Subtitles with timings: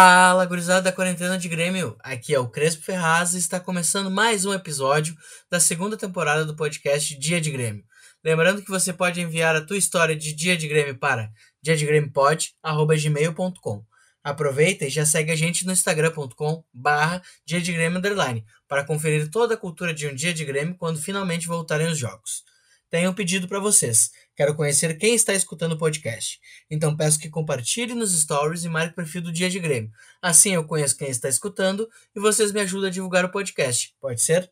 [0.00, 1.96] Fala, gurizada da quarentena de Grêmio.
[2.04, 5.16] Aqui é o Crespo Ferraz e está começando mais um episódio
[5.50, 7.82] da segunda temporada do podcast Dia de Grêmio.
[8.24, 13.84] Lembrando que você pode enviar a tua história de Dia de Grêmio para diadegrêmiopod@gmail.com.
[14.22, 19.28] Aproveita e já segue a gente no instagram.com barra Dia de Grêmio Underline para conferir
[19.28, 22.44] toda a cultura de um Dia de Grêmio quando finalmente voltarem os jogos.
[22.88, 24.12] Tenho um pedido para vocês.
[24.38, 26.38] Quero conhecer quem está escutando o podcast.
[26.70, 29.90] Então peço que compartilhe nos stories e marque o perfil do Dia de Grêmio.
[30.22, 33.92] Assim eu conheço quem está escutando e vocês me ajudam a divulgar o podcast.
[34.00, 34.48] Pode ser?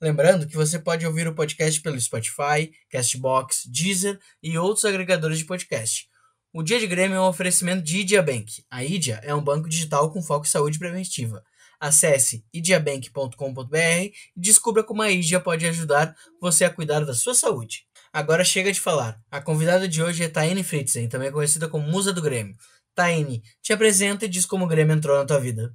[0.00, 5.44] Lembrando que você pode ouvir o podcast pelo Spotify, Castbox, Deezer e outros agregadores de
[5.44, 6.08] podcast.
[6.50, 8.64] O Dia de Grêmio é um oferecimento de Idia Bank.
[8.70, 11.44] A Idia é um banco digital com foco em saúde preventiva.
[11.78, 17.87] Acesse idiabank.com.br e descubra como a Idia pode ajudar você a cuidar da sua saúde.
[18.12, 19.20] Agora chega de falar.
[19.30, 22.56] A convidada de hoje é Taine Fritzen, também conhecida como Musa do Grêmio.
[22.94, 25.74] Taine, te apresenta e diz como o Grêmio entrou na tua vida.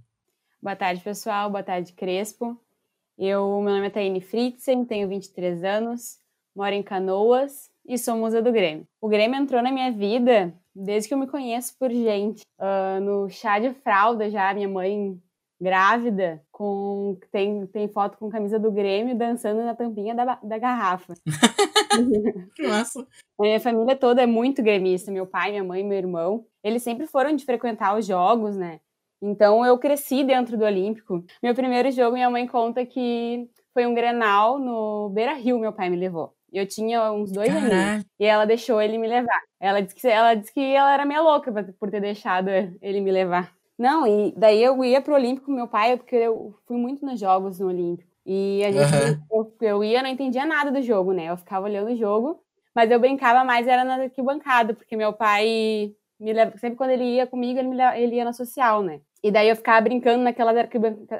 [0.62, 1.50] Boa tarde, pessoal.
[1.50, 2.60] Boa tarde, Crespo.
[3.18, 6.18] Eu, meu nome é Taine Fritzen, tenho 23 anos,
[6.56, 8.88] moro em Canoas e sou musa do Grêmio.
[9.00, 12.42] O Grêmio entrou na minha vida desde que eu me conheço por gente.
[12.58, 15.22] Uh, no chá de fralda já, minha mãe
[15.64, 21.14] grávida, com tem, tem foto com camisa do Grêmio dançando na tampinha da, da garrafa.
[22.56, 23.08] que massa!
[23.40, 26.46] A minha família toda é muito gremista, meu pai, minha mãe, meu irmão.
[26.64, 28.82] Eles sempre foram de frequentar os jogos, né?
[29.22, 31.24] Então eu cresci dentro do Olímpico.
[31.42, 35.90] Meu primeiro jogo, minha mãe conta que foi um Grenal no Beira Rio, meu pai
[35.90, 36.36] me levou.
[36.52, 37.74] Eu tinha uns dois Caraca.
[37.74, 38.06] anos.
[38.20, 39.42] E ela deixou ele me levar.
[39.60, 42.50] Ela disse que ela, disse que ela era meio louca por ter deixado
[42.82, 43.52] ele me levar.
[43.78, 47.20] Não, e daí eu ia pro Olímpico com meu pai, porque eu fui muito nos
[47.20, 48.12] jogos no Olímpico.
[48.26, 49.26] E a gente, uhum.
[49.32, 51.26] eu, eu ia, não entendia nada do jogo, né?
[51.26, 52.42] Eu ficava olhando o jogo,
[52.74, 57.04] mas eu brincava mais, era na arquibancada, porque meu pai me leva, sempre quando ele
[57.04, 59.02] ia comigo, ele, me, ele ia na social, né?
[59.22, 60.56] E daí eu ficava brincando naquelas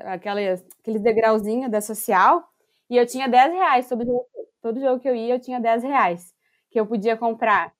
[0.06, 2.44] aquelas, aqueles degrauzinhos da social,
[2.90, 4.26] e eu tinha 10 reais todo jogo,
[4.62, 6.34] todo jogo que eu ia, eu tinha 10 reais,
[6.70, 7.74] que eu podia comprar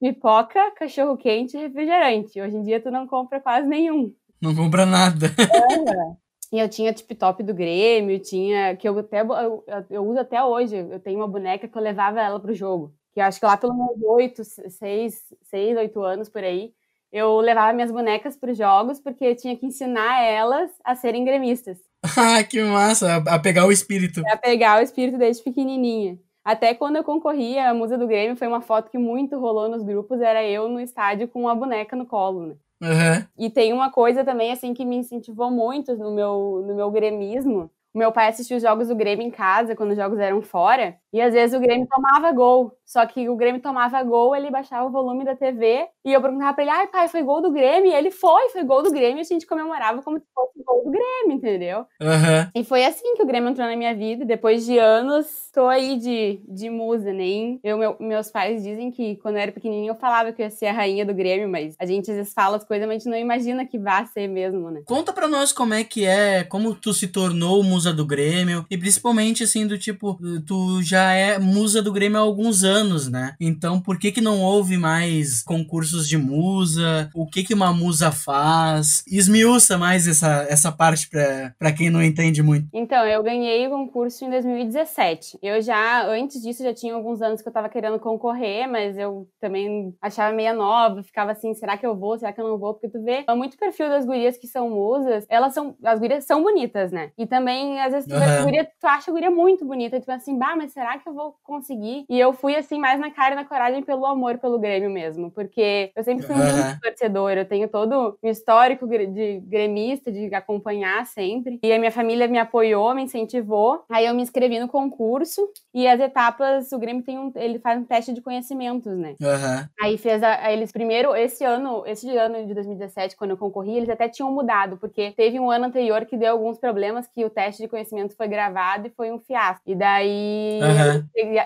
[0.00, 2.40] pipoca, cachorro quente e refrigerante.
[2.40, 4.12] Hoje em dia tu não compra quase nenhum.
[4.40, 5.26] Não compra nada.
[6.52, 6.56] É.
[6.56, 8.76] E eu tinha tip top do Grêmio, tinha.
[8.76, 10.76] que eu até eu, eu, uso até hoje.
[10.76, 12.94] Eu tenho uma boneca que eu levava ela pro jogo.
[13.12, 16.72] Que eu acho que lá pelos meus oito, seis, seis, oito anos por aí,
[17.10, 21.24] eu levava minhas bonecas para os jogos porque eu tinha que ensinar elas a serem
[21.24, 21.78] gremistas.
[22.16, 23.16] Ah, que massa!
[23.16, 24.22] A pegar o espírito.
[24.28, 26.18] A pegar o espírito desde pequenininha.
[26.46, 29.82] Até quando eu concorria a Musa do Grêmio, foi uma foto que muito rolou nos
[29.82, 32.54] grupos, era eu no estádio com uma boneca no colo, né?
[32.80, 33.26] Uhum.
[33.36, 37.68] E tem uma coisa também, assim, que me incentivou muito no meu, no meu gremismo,
[37.92, 41.20] meu pai assistia os jogos do Grêmio em casa, quando os jogos eram fora, e
[41.22, 42.76] às vezes o Grêmio tomava gol.
[42.84, 46.54] Só que o Grêmio tomava gol, ele baixava o volume da TV, e eu perguntava
[46.54, 47.90] pra ele: ai, pai, foi gol do Grêmio?
[47.90, 50.84] E ele foi, foi gol do Grêmio, e a gente comemorava como se fosse gol
[50.84, 51.78] do Grêmio, entendeu?
[52.00, 52.50] Uhum.
[52.54, 54.24] E foi assim que o Grêmio entrou na minha vida.
[54.24, 57.58] Depois de anos, tô aí de, de musa, nem.
[57.64, 60.50] Eu, meu, meus pais dizem que quando eu era pequenininho eu falava que eu ia
[60.50, 62.98] ser a rainha do Grêmio, mas a gente às vezes fala as coisas, mas a
[62.98, 64.82] gente não imagina que vá ser mesmo, né?
[64.84, 68.64] Conta pra nós como é que é, como tu se tornou musa do Grêmio.
[68.70, 73.34] E principalmente, assim, do tipo, tu já é musa do Grêmio há alguns anos, né?
[73.40, 77.10] Então, por que que não houve mais concursos de musa?
[77.14, 79.04] O que que uma musa faz?
[79.06, 82.68] Esmiuça mais essa, essa parte pra, pra quem não entende muito.
[82.72, 85.38] Então, eu ganhei o concurso em 2017.
[85.42, 89.28] Eu já, antes disso, já tinha alguns anos que eu tava querendo concorrer, mas eu
[89.40, 92.18] também achava meia nova, ficava assim, será que eu vou?
[92.18, 92.74] Será que eu não vou?
[92.74, 96.24] Porque tu vê é muito perfil das gurias que são musas, elas são, as gurias
[96.24, 97.10] são bonitas, né?
[97.18, 100.38] E também, às vezes, tu uhum guria, tu acha a guria muito bonita, tipo assim,
[100.38, 102.04] bah, mas será que eu vou conseguir?
[102.08, 105.30] E eu fui assim, mais na cara e na coragem pelo amor pelo Grêmio mesmo,
[105.30, 106.42] porque eu sempre fui uhum.
[106.42, 111.58] muito torcedora, eu tenho todo um histórico de gremista, de acompanhar sempre.
[111.62, 113.84] E a minha família me apoiou, me incentivou.
[113.90, 117.78] Aí eu me inscrevi no concurso e as etapas, o Grêmio tem um, ele faz
[117.78, 119.14] um teste de conhecimentos, né?
[119.20, 119.68] Uhum.
[119.80, 123.88] Aí fez a, eles primeiro, esse ano, esse ano de 2017, quando eu concorri, eles
[123.88, 127.62] até tinham mudado, porque teve um ano anterior que deu alguns problemas que o teste
[127.62, 129.62] de conhecimento foi gravado e foi um fiasco.
[129.66, 130.75] E daí, uhum.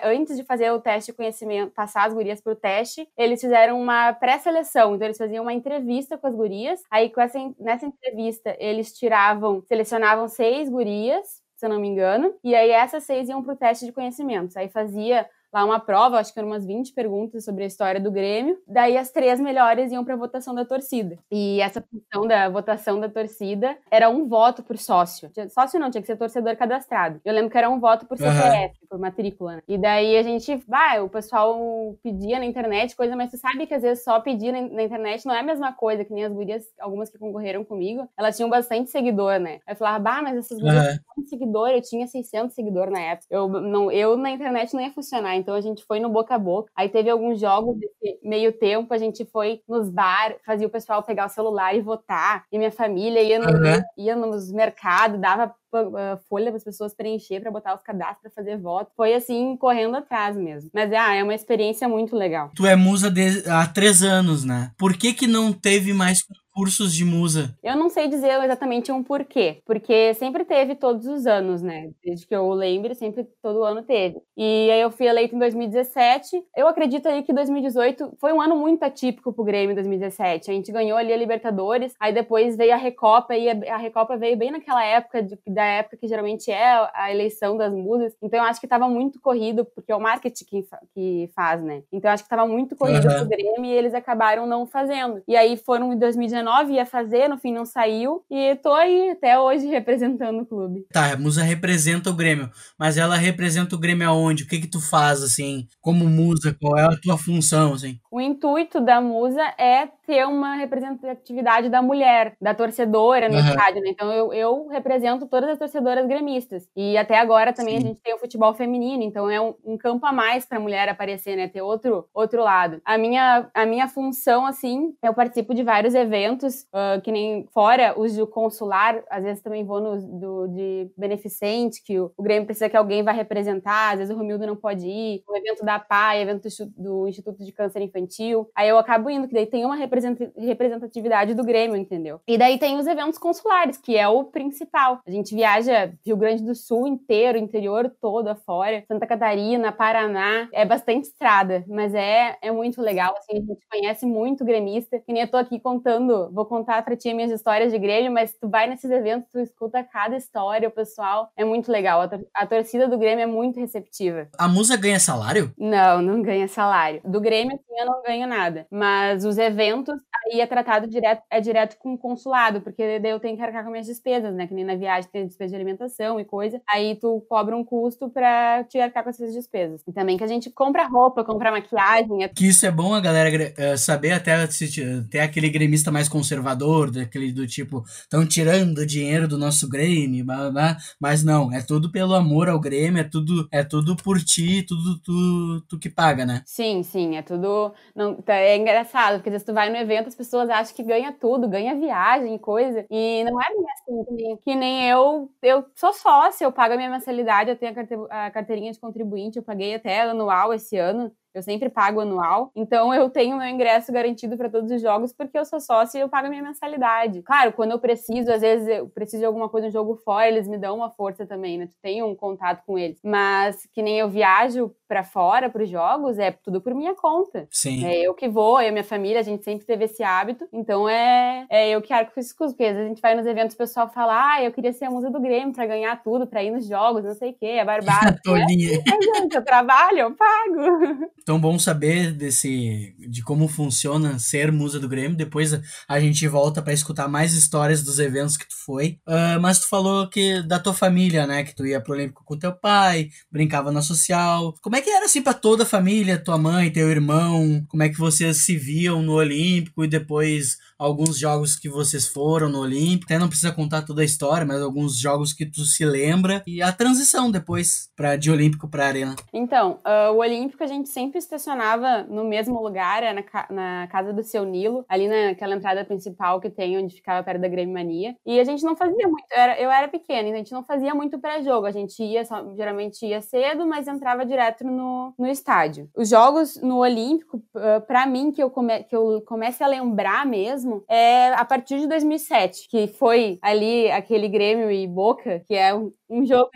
[0.03, 4.13] Antes de fazer o teste de conhecimento, passar as gurias pro teste, eles fizeram uma
[4.13, 4.95] pré-seleção.
[4.95, 6.81] Então, eles faziam uma entrevista com as gurias.
[6.89, 12.33] Aí, com essa, nessa entrevista, eles tiravam, selecionavam seis gurias, se eu não me engano.
[12.43, 14.55] E aí, essas seis iam pro teste de conhecimentos.
[14.57, 18.11] Aí, fazia lá uma prova, acho que eram umas 20 perguntas sobre a história do
[18.11, 18.57] Grêmio.
[18.67, 21.17] Daí as três melhores iam para votação da torcida.
[21.31, 25.29] E essa função da votação da torcida era um voto por sócio.
[25.49, 27.19] Sócio não, tinha que ser torcedor cadastrado.
[27.25, 28.87] Eu lembro que era um voto por CPF, uhum.
[28.89, 29.55] por matrícula.
[29.55, 29.61] Né?
[29.67, 33.73] E daí a gente, vai, o pessoal pedia na internet coisa, mas tu sabe que
[33.73, 36.33] às vezes só pedir na, na internet não é a mesma coisa, que nem as
[36.33, 39.59] gurias, algumas que concorreram comigo, elas tinham bastante seguidor, né?
[39.67, 41.25] Aí eu falava, bah, mas essas gurias uhum.
[41.25, 43.27] seguidor, eu tinha 600 seguidores na época.
[43.29, 46.39] Eu, não, eu na internet não ia funcionar, então a gente foi no boca a
[46.39, 46.71] boca.
[46.75, 51.03] Aí teve alguns jogos desse meio tempo, a gente foi nos bar, fazia o pessoal
[51.03, 52.45] pegar o celular e votar.
[52.51, 53.81] E minha família ia, no, uhum.
[53.97, 58.43] ia nos mercados, dava uh, folha para as pessoas preencher para botar os cadastros para
[58.43, 58.91] fazer voto.
[58.95, 60.69] Foi assim, correndo atrás mesmo.
[60.73, 62.51] Mas ah, é uma experiência muito legal.
[62.55, 64.71] Tu é musa de, há três anos, né?
[64.77, 66.25] Por que que não teve mais
[66.61, 67.55] cursos de musa?
[67.63, 71.89] Eu não sei dizer exatamente um porquê, porque sempre teve todos os anos, né?
[72.05, 74.21] Desde que eu lembre, sempre todo ano teve.
[74.37, 76.39] E aí eu fui eleita em 2017.
[76.55, 80.51] Eu acredito aí que 2018 foi um ano muito atípico pro Grêmio em 2017.
[80.51, 84.37] A gente ganhou ali a Libertadores, aí depois veio a Recopa e a Recopa veio
[84.37, 88.13] bem naquela época de, da época que geralmente é a eleição das musas.
[88.21, 91.81] Então eu acho que estava muito corrido, porque é o marketing que, que faz, né?
[91.91, 93.15] Então eu acho que estava muito corrido uhum.
[93.15, 95.23] pro Grêmio e eles acabaram não fazendo.
[95.27, 99.39] E aí foram em 2019 ia fazer, no fim não saiu e tô aí até
[99.39, 100.85] hoje representando o clube.
[100.91, 104.43] Tá, a musa representa o Grêmio, mas ela representa o Grêmio aonde?
[104.43, 106.55] O que que tu faz assim, como musa?
[106.59, 107.99] Qual é a tua função assim?
[108.11, 113.47] O intuito da musa é ter uma representatividade da mulher, da torcedora no uhum.
[113.47, 113.89] estádio, né?
[113.89, 116.67] Então eu, eu represento todas as torcedoras gremistas.
[116.75, 117.85] E até agora também Sim.
[117.85, 120.61] a gente tem o futebol feminino, então é um, um campo a mais para a
[120.61, 121.47] mulher aparecer, né?
[121.47, 122.81] Ter outro, outro lado.
[122.83, 127.93] A minha, a minha função, assim, eu participo de vários eventos, uh, que nem fora
[127.97, 132.45] os do consular, às vezes também vou no do, de beneficente, que o, o Grêmio
[132.45, 135.79] precisa que alguém vá representar, às vezes o Romildo não pode ir, o evento da
[135.79, 136.47] PAI, evento
[136.77, 138.49] do Instituto de Câncer Infantil.
[138.55, 142.19] Aí eu acabo indo, que daí tem uma representatividade do Grêmio, entendeu?
[142.27, 144.99] E daí tem os eventos consulares, que é o principal.
[145.05, 150.47] A gente viaja Rio Grande do Sul inteiro, interior todo afora, Santa Catarina, Paraná.
[150.53, 153.15] É bastante estrada, mas é, é muito legal.
[153.17, 154.99] Assim, a gente conhece muito gremista.
[154.99, 158.33] Que nem eu tô aqui contando, vou contar pra ti minhas histórias de Grêmio, mas
[158.33, 161.31] tu vai nesses eventos, tu escuta cada história, o pessoal.
[161.35, 162.01] É muito legal.
[162.01, 164.27] A, tor a torcida do Grêmio é muito receptiva.
[164.37, 165.53] A musa ganha salário?
[165.57, 167.01] Não, não ganha salário.
[167.03, 168.67] Do Grêmio, assim, eu não ganho nada.
[168.69, 173.19] Mas os eventos, aí é tratado direto, é direto com o consulado, porque daí eu
[173.19, 174.47] tenho que arcar com minhas despesas, né?
[174.47, 176.61] Que nem na viagem tem despesa de alimentação e coisa.
[176.69, 179.81] Aí tu cobra um custo pra te arcar com essas despesas.
[179.87, 182.23] E também que a gente compra roupa, compra maquiagem.
[182.23, 182.27] É...
[182.27, 186.91] Que isso é bom a galera eh, saber até se ter aquele gremista mais conservador,
[186.91, 190.77] daquele do tipo, estão tirando dinheiro do nosso Grêmio, blá, blá, blá.
[190.99, 194.99] mas não, é tudo pelo amor ao Grêmio, é tudo, é tudo por ti, tudo
[194.99, 196.43] tu, tu que paga, né?
[196.45, 197.73] Sim, sim, é tudo.
[197.95, 201.11] Não, tá, é engraçado, porque vezes tu vai no evento, as pessoas acham que ganha
[201.13, 202.85] tudo, ganha viagem coisa.
[202.89, 205.31] E não é bem assim, que nem, que nem eu.
[205.41, 207.73] Eu sou sócia, eu pago a minha mensalidade, eu tenho
[208.09, 211.11] a carteirinha de contribuinte, eu paguei até anual esse ano.
[211.33, 215.37] Eu sempre pago anual, então eu tenho meu ingresso garantido para todos os jogos porque
[215.37, 217.21] eu sou sócio e eu pago a minha mensalidade.
[217.21, 220.47] Claro, quando eu preciso, às vezes eu preciso de alguma coisa no jogo fora, eles
[220.47, 221.67] me dão uma força também, né?
[221.67, 222.99] Tu tem um contato com eles.
[223.03, 227.47] Mas que nem eu viajo para fora para os jogos, é tudo por minha conta.
[227.49, 227.85] Sim.
[227.85, 230.89] É eu que vou, eu e minha família, a gente sempre teve esse hábito, então
[230.89, 233.55] é, é eu que arco com custos, porque às vezes a gente vai nos eventos,
[233.55, 236.43] o pessoal fala, ah, eu queria ser a musa do Grêmio para ganhar tudo, para
[236.43, 238.19] ir nos jogos, não sei o quê, é barbado.
[238.23, 238.71] Tolinha.
[238.71, 238.83] Né?
[239.13, 241.11] Mas, eu trabalho, eu pago.
[241.25, 245.17] Tão bom saber desse de como funciona ser musa do Grêmio.
[245.17, 248.99] Depois a gente volta para escutar mais histórias dos eventos que tu foi.
[249.07, 251.43] Uh, mas tu falou que da tua família, né?
[251.43, 254.55] Que tu ia pro Olímpico com teu pai, brincava na social.
[254.61, 257.63] Como é que era assim para toda a família, tua mãe, teu irmão?
[257.67, 262.49] Como é que vocês se viam no Olímpico e depois alguns jogos que vocês foram
[262.49, 263.05] no Olímpico.
[263.05, 266.61] Até não precisa contar toda a história, mas alguns jogos que tu se lembra e
[266.61, 269.15] a transição depois para de Olímpico para Arena.
[269.31, 274.11] Então, uh, o Olímpico a gente sempre estacionava no mesmo lugar, é na, na casa
[274.11, 278.15] do seu Nilo, ali naquela entrada principal que tem onde ficava perto da Grêmio Mania.
[278.25, 280.63] E a gente não fazia muito, eu era, eu era pequena, então a gente não
[280.63, 281.67] fazia muito pré-jogo.
[281.67, 285.89] A gente ia, só, geralmente ia cedo, mas entrava direto no, no estádio.
[285.95, 290.25] Os jogos no Olímpico, uh, para mim, que eu, come, que eu comece a lembrar
[290.25, 295.53] mesmo, mesmo é a partir de 2007, que foi ali aquele Grêmio e Boca, que
[295.55, 296.49] é um, um jogo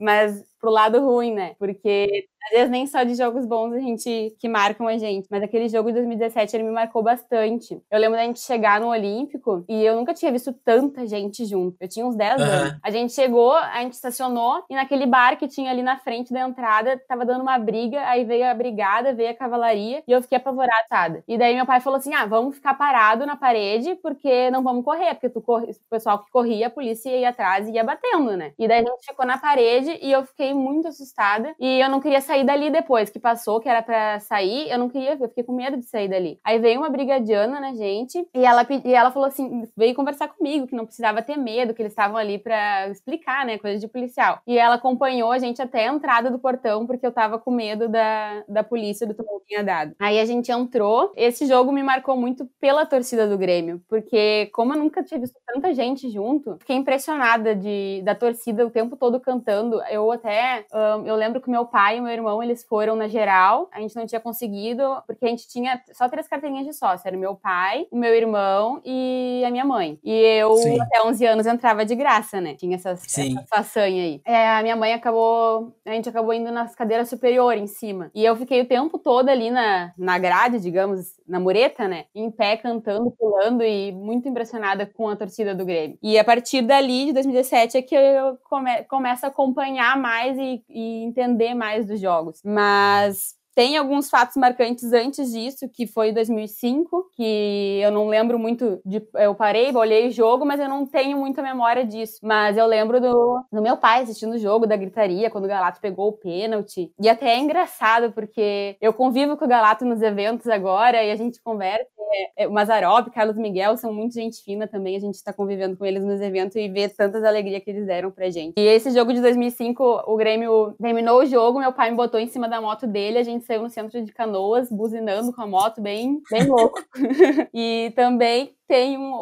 [0.00, 1.54] mas pro lado ruim, né?
[1.58, 5.42] Porque às vezes nem só de jogos bons a gente que marcam a gente, mas
[5.42, 7.80] aquele jogo de 2017 ele me marcou bastante.
[7.90, 11.76] Eu lembro da gente chegar no Olímpico e eu nunca tinha visto tanta gente junto.
[11.80, 12.46] Eu tinha uns 10 uhum.
[12.46, 12.78] anos.
[12.82, 16.40] A gente chegou, a gente estacionou e naquele bar que tinha ali na frente da
[16.40, 20.38] entrada tava dando uma briga, aí veio a brigada, veio a cavalaria e eu fiquei
[20.38, 21.24] apavorada.
[21.26, 24.84] E daí meu pai falou assim: "Ah, vamos ficar parado na parede porque não vamos
[24.84, 28.36] correr, porque tu corre, o pessoal que corria, a polícia ia atrás e ia batendo,
[28.36, 28.52] né?".
[28.58, 32.00] E daí a gente ficou na parede e eu fiquei muito assustada e eu não
[32.00, 35.44] queria sair dali depois que passou, que era para sair, eu não queria, eu fiquei
[35.44, 36.38] com medo de sair dali.
[36.44, 40.66] Aí veio uma brigadiana na gente e ela, e ela falou assim, veio conversar comigo,
[40.66, 44.40] que não precisava ter medo, que eles estavam ali para explicar, né, coisa de policial.
[44.46, 47.88] E ela acompanhou a gente até a entrada do portão, porque eu tava com medo
[47.88, 49.94] da, da polícia do tumulto tinha dado.
[49.98, 54.74] Aí a gente entrou, esse jogo me marcou muito pela torcida do Grêmio, porque como
[54.74, 59.05] eu nunca tinha visto tanta gente junto, fiquei impressionada de, da torcida o tempo todo
[59.18, 59.82] cantando.
[59.90, 63.06] Eu até, um, eu lembro que meu pai e meu irmão irmão, eles foram na
[63.06, 63.68] geral.
[63.72, 67.06] A gente não tinha conseguido, porque a gente tinha só três carteirinhas de sócio.
[67.06, 69.98] Era meu pai, o meu irmão e a minha mãe.
[70.02, 70.80] E eu, Sim.
[70.80, 72.54] até 11 anos, entrava de graça, né?
[72.54, 74.20] Tinha essas, essa façanha aí.
[74.24, 75.72] É, a minha mãe acabou...
[75.84, 78.10] A gente acabou indo nas cadeiras superiores, em cima.
[78.14, 82.04] E eu fiquei o tempo todo ali na, na grade, digamos, na mureta, né?
[82.14, 85.98] Em pé, cantando, pulando e muito impressionada com a torcida do Grêmio.
[86.02, 90.64] E a partir dali, de 2017, é que eu come, começo a acompanhar mais e,
[90.70, 92.40] e entender mais dos jogos.
[92.42, 98.78] Mas tem alguns fatos marcantes antes disso, que foi 2005, que eu não lembro muito
[98.84, 99.02] de.
[99.14, 102.18] Eu parei, olhei o jogo, mas eu não tenho muita memória disso.
[102.22, 105.80] Mas eu lembro do, do meu pai assistindo o jogo, da gritaria, quando o Galato
[105.80, 106.92] pegou o pênalti.
[107.00, 111.16] E até é engraçado, porque eu convivo com o Galato nos eventos agora e a
[111.16, 111.96] gente conversa.
[112.12, 114.96] É, é, o Mazarop, Carlos Miguel são muito gente fina também.
[114.96, 118.10] A gente tá convivendo com eles nos eventos e vê tantas alegrias que eles deram
[118.10, 118.54] pra gente.
[118.58, 122.26] E esse jogo de 2005, o Grêmio terminou o jogo, meu pai me botou em
[122.26, 125.80] cima da moto dele, a gente saiu no centro de Canoas, buzinando com a moto,
[125.80, 126.78] bem, bem louco.
[127.54, 129.12] e também tem um,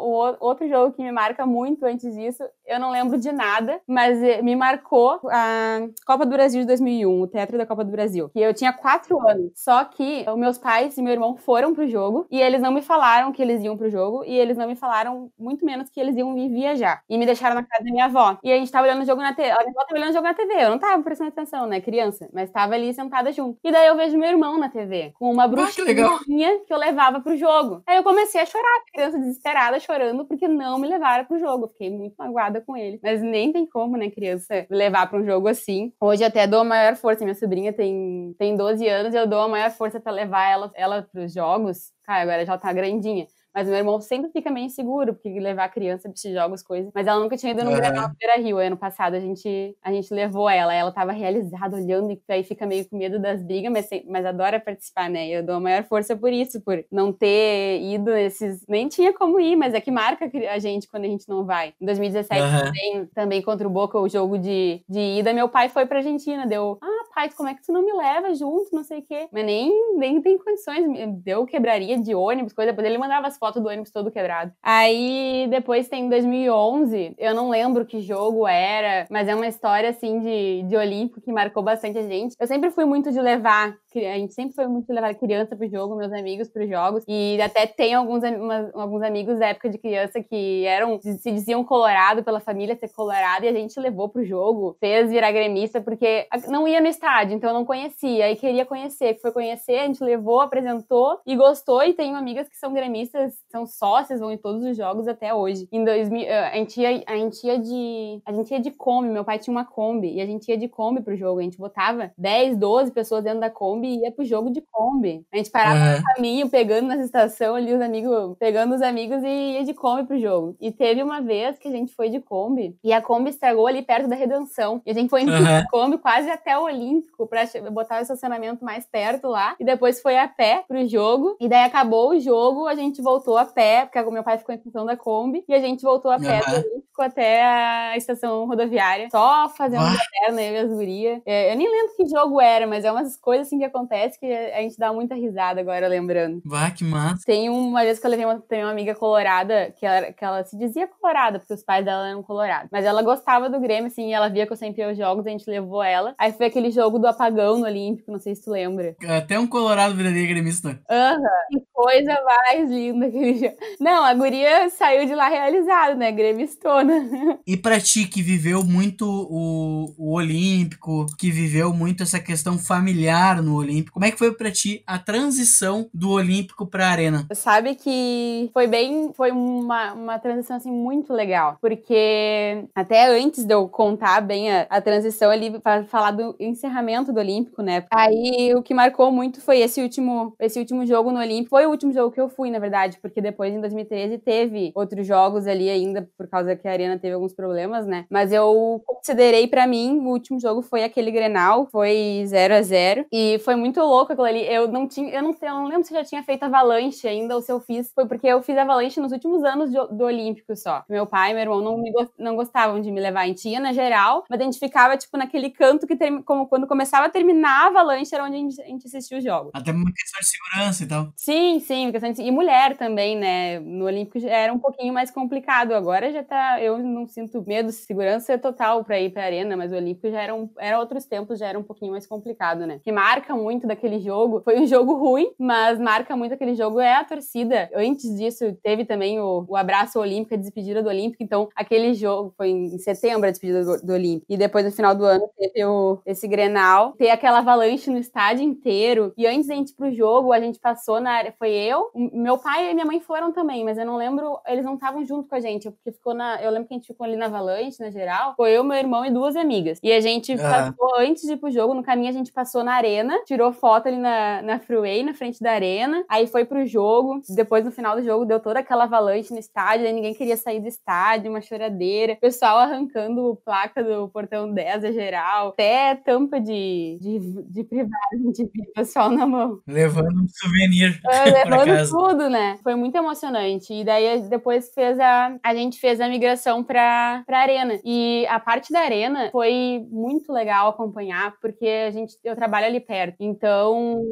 [0.41, 2.43] outro jogo que me marca muito antes disso.
[2.67, 7.21] Eu não lembro de nada, mas eh, me marcou a Copa do Brasil de 2001,
[7.21, 8.31] o Teatro da Copa do Brasil.
[8.31, 9.53] Que eu tinha quatro anos.
[9.55, 12.83] Só que os meus pais e meu irmão foram pro jogo e eles não me
[12.83, 16.17] falaram que eles iam pro jogo e eles não me falaram muito menos que eles
[16.17, 17.03] iam vir viajar.
[17.09, 18.39] E me deixaram na casa da minha avó.
[18.43, 19.51] E a gente tava olhando o jogo na TV.
[19.51, 20.55] A minha avó tava olhando o jogo na TV.
[20.55, 21.81] Eu não tava prestando atenção, né?
[21.81, 22.29] Criança.
[22.33, 23.59] Mas tava ali sentada junto.
[23.63, 26.79] E daí eu vejo meu irmão na TV com uma bruxinha ah, que, que eu
[26.79, 27.83] levava pro jogo.
[27.87, 31.69] Aí eu comecei a chorar, criança desesperada, chorando porque não me levaram pro jogo.
[31.69, 32.99] Fiquei muito magoada com ele.
[33.03, 35.93] Mas nem tem como, né, criança, levar pra um jogo assim.
[36.01, 37.25] Hoje até dou a maior força.
[37.25, 40.73] Minha sobrinha tem, tem 12 anos e eu dou a maior força para levar ela,
[40.75, 41.93] ela pros jogos.
[42.05, 43.27] Cara, agora já tá grandinha.
[43.55, 46.91] Mas meu irmão sempre fica meio inseguro, porque levar a criança pra esses jogos, coisas.
[46.93, 47.77] Mas ela nunca tinha ido no uhum.
[47.77, 48.59] Granal Beira Rio.
[48.59, 50.75] Ano passado a gente, a gente levou ela.
[50.75, 54.59] Ela tava realizada, olhando, e aí fica meio com medo das brigas, mas, mas adora
[54.59, 55.29] participar, né?
[55.29, 58.65] Eu dou a maior força por isso, por não ter ido nesses.
[58.69, 61.75] Nem tinha como ir, mas é que marca a gente quando a gente não vai.
[61.81, 62.65] Em 2017 uhum.
[62.65, 66.47] também, também contra o Boca, o jogo de, de ida, meu pai foi pra Argentina.
[66.47, 68.75] Deu, ah, pai, como é que tu não me leva junto?
[68.75, 69.29] Não sei o quê.
[69.31, 70.85] Mas nem, nem tem condições.
[71.23, 72.73] Deu quebraria de ônibus, coisa.
[72.73, 74.53] Depois ele mandava as foto do ônibus todo quebrado.
[74.63, 80.19] Aí depois tem 2011, eu não lembro que jogo era, mas é uma história assim
[80.21, 82.35] de, de Olímpico que marcou bastante a gente.
[82.41, 85.69] Eu sempre fui muito de levar, a gente sempre foi muito de levar criança pro
[85.69, 89.77] jogo, meus amigos pros jogos, e até tem alguns, uma, alguns amigos da época de
[89.77, 94.25] criança que eram, se diziam colorado pela família ser colorado, e a gente levou pro
[94.25, 98.65] jogo, fez virar gremista, porque não ia no estádio, então eu não conhecia, e queria
[98.65, 103.34] conhecer, foi conhecer, a gente levou, apresentou e gostou, e tenho amigas que são gremistas,
[103.51, 105.69] são sócias, vão em todos os jogos até hoje.
[105.71, 109.09] Em 2000, eh, a gente ia, a gente ia de, a gente ia de Kombi,
[109.09, 111.59] meu pai tinha uma Kombi, e a gente ia de Kombi pro jogo, a gente
[111.59, 115.25] botava 10, 12 pessoas dentro da Kombi e ia pro jogo de Kombi.
[115.33, 115.97] A gente parava uhum.
[115.99, 120.05] no caminho, pegando nessa estação ali os amigos, pegando os amigos e ia de Kombi
[120.05, 120.57] pro jogo.
[120.61, 123.83] E teve uma vez que a gente foi de Kombi, e a Kombi estragou ali
[123.83, 125.61] perto da Redenção, e a gente foi indo uhum.
[125.61, 130.01] de Kombi quase até o Olímpico pra botar o estacionamento mais perto lá, e depois
[130.01, 133.87] foi a pé pro jogo, e daí acabou o jogo, a gente voltou a pé,
[133.87, 136.53] porque meu pai ficou em função da Kombi, e a gente voltou a pé uhum.
[136.53, 139.97] do Olímpico até a estação rodoviária, só fazendo ah.
[140.29, 141.23] eu e as gurias.
[141.27, 144.33] É, eu nem lembro que jogo era, mas é umas coisas assim que acontecem que
[144.33, 146.41] a gente dá muita risada agora lembrando.
[146.45, 147.23] Vá, que massa.
[147.27, 150.57] Tem uma vez que eu levei uma, uma amiga colorada, que ela, que ela se
[150.57, 152.69] dizia colorada, porque os pais dela eram colorados.
[152.71, 155.31] Mas ela gostava do Grêmio, assim, ela via que eu sempre ia aos jogos, a
[155.31, 156.15] gente levou ela.
[156.17, 158.95] Aí foi aquele jogo jogo do apagão no Olímpico, não sei se tu lembra.
[159.09, 160.79] Até um colorado viraria gremista.
[160.89, 161.25] Aham, uhum.
[161.51, 163.57] que coisa mais linda aquele.
[163.81, 166.95] Não, a guria saiu de lá realizada, né, gremistona.
[167.47, 173.43] E pra ti, que viveu muito o, o Olímpico, que viveu muito essa questão familiar
[173.43, 177.27] no Olímpico, como é que foi pra ti a transição do Olímpico pra Arena?
[177.35, 183.53] Sabe que foi bem, foi uma, uma transição, assim, muito legal, porque até antes de
[183.53, 187.85] eu contar bem a, a transição ali, para falar do encerramento do Olímpico, né?
[187.93, 191.51] Aí o que marcou muito foi esse último, esse último jogo no Olímpico.
[191.51, 195.07] Foi o último jogo que eu fui, na verdade, porque depois em 2013 teve outros
[195.07, 198.07] jogos ali ainda, por causa que a Arena teve alguns problemas, né?
[198.11, 203.07] Mas eu considerei para mim, o último jogo foi aquele Grenal, foi 0 a 0
[203.13, 204.47] e foi muito louco aquilo ali.
[204.47, 207.07] Eu não tinha, eu não sei, eu não lembro se eu já tinha feito avalanche
[207.07, 210.05] ainda ou se eu fiz, foi porque eu fiz avalanche nos últimos anos do, do
[210.05, 210.85] Olímpico só.
[210.89, 213.23] Meu pai e meu irmão não, me, não gostavam de me levar.
[213.23, 216.23] A gente ia na geral, mas a gente ficava, tipo, naquele canto que, term...
[216.23, 219.25] como quando começava a terminar a avalanche, era onde a gente, a gente assistia os
[219.25, 219.51] jogos.
[219.55, 221.13] Até uma questão de segurança e tal.
[221.17, 222.23] Sim, sim, questão de...
[222.23, 223.59] E mulher também, né?
[223.61, 225.73] No Olímpico era um pouquinho mais complicado.
[225.73, 226.61] Agora já tá.
[226.63, 230.35] Eu não sinto medo, segurança total pra ir pra arena, mas o Olímpico já era,
[230.35, 230.49] um...
[230.59, 232.81] era outros tempos, já era um pouquinho mais complicado, né?
[232.83, 236.95] Que marca muito daquele jogo foi um jogo ruim, mas marca muito aquele jogo é
[236.95, 237.71] a torcida.
[237.75, 241.23] Antes disso, teve também o, o abraço olímpico, a despedida do Olímpico.
[241.23, 244.27] Então, aquele jogo foi em setembro a despedida do, do Olímpico.
[244.29, 246.93] E depois, no final do ano, teve o, esse Grenal.
[246.93, 249.13] Ter aquela avalanche no estádio inteiro.
[249.17, 251.35] E antes da gente ir pro jogo, a gente passou na área.
[251.39, 254.39] Foi eu, meu pai e minha mãe foram também, mas eu não lembro.
[254.47, 256.43] Eles não estavam junto com a gente, porque ficou na.
[256.43, 258.35] Eu lembro que a gente ficou ali na avalanche, na geral.
[258.37, 259.79] Foi eu, meu irmão e duas amigas.
[259.83, 260.39] E a gente uhum.
[260.39, 263.87] passou, antes de ir pro jogo, no caminho, a gente passou na arena, tirou foto
[263.87, 266.05] ali na, na Freeway, na frente da arena.
[266.09, 267.23] Aí foi pro jogo.
[267.29, 269.87] Depois, no final do jogo, deu toda aquela avalanche no estádio.
[269.87, 272.15] Aí ninguém queria sair do estádio, uma choradeira.
[272.15, 275.49] O pessoal arrancando placa do portão 10 a geral.
[275.49, 277.95] Até tampa de, de, de privado,
[278.35, 279.61] de pessoal na mão.
[279.67, 281.01] Levando um souvenir.
[281.07, 282.59] É, levando tudo, né?
[282.65, 283.73] Foi muito emocionante.
[283.73, 285.37] E daí depois fez a.
[285.43, 287.79] A gente fez a migração pra, pra arena.
[287.85, 292.81] E a parte da arena foi muito legal acompanhar, porque a gente, eu trabalho ali
[292.81, 293.17] perto.
[293.21, 294.03] Então,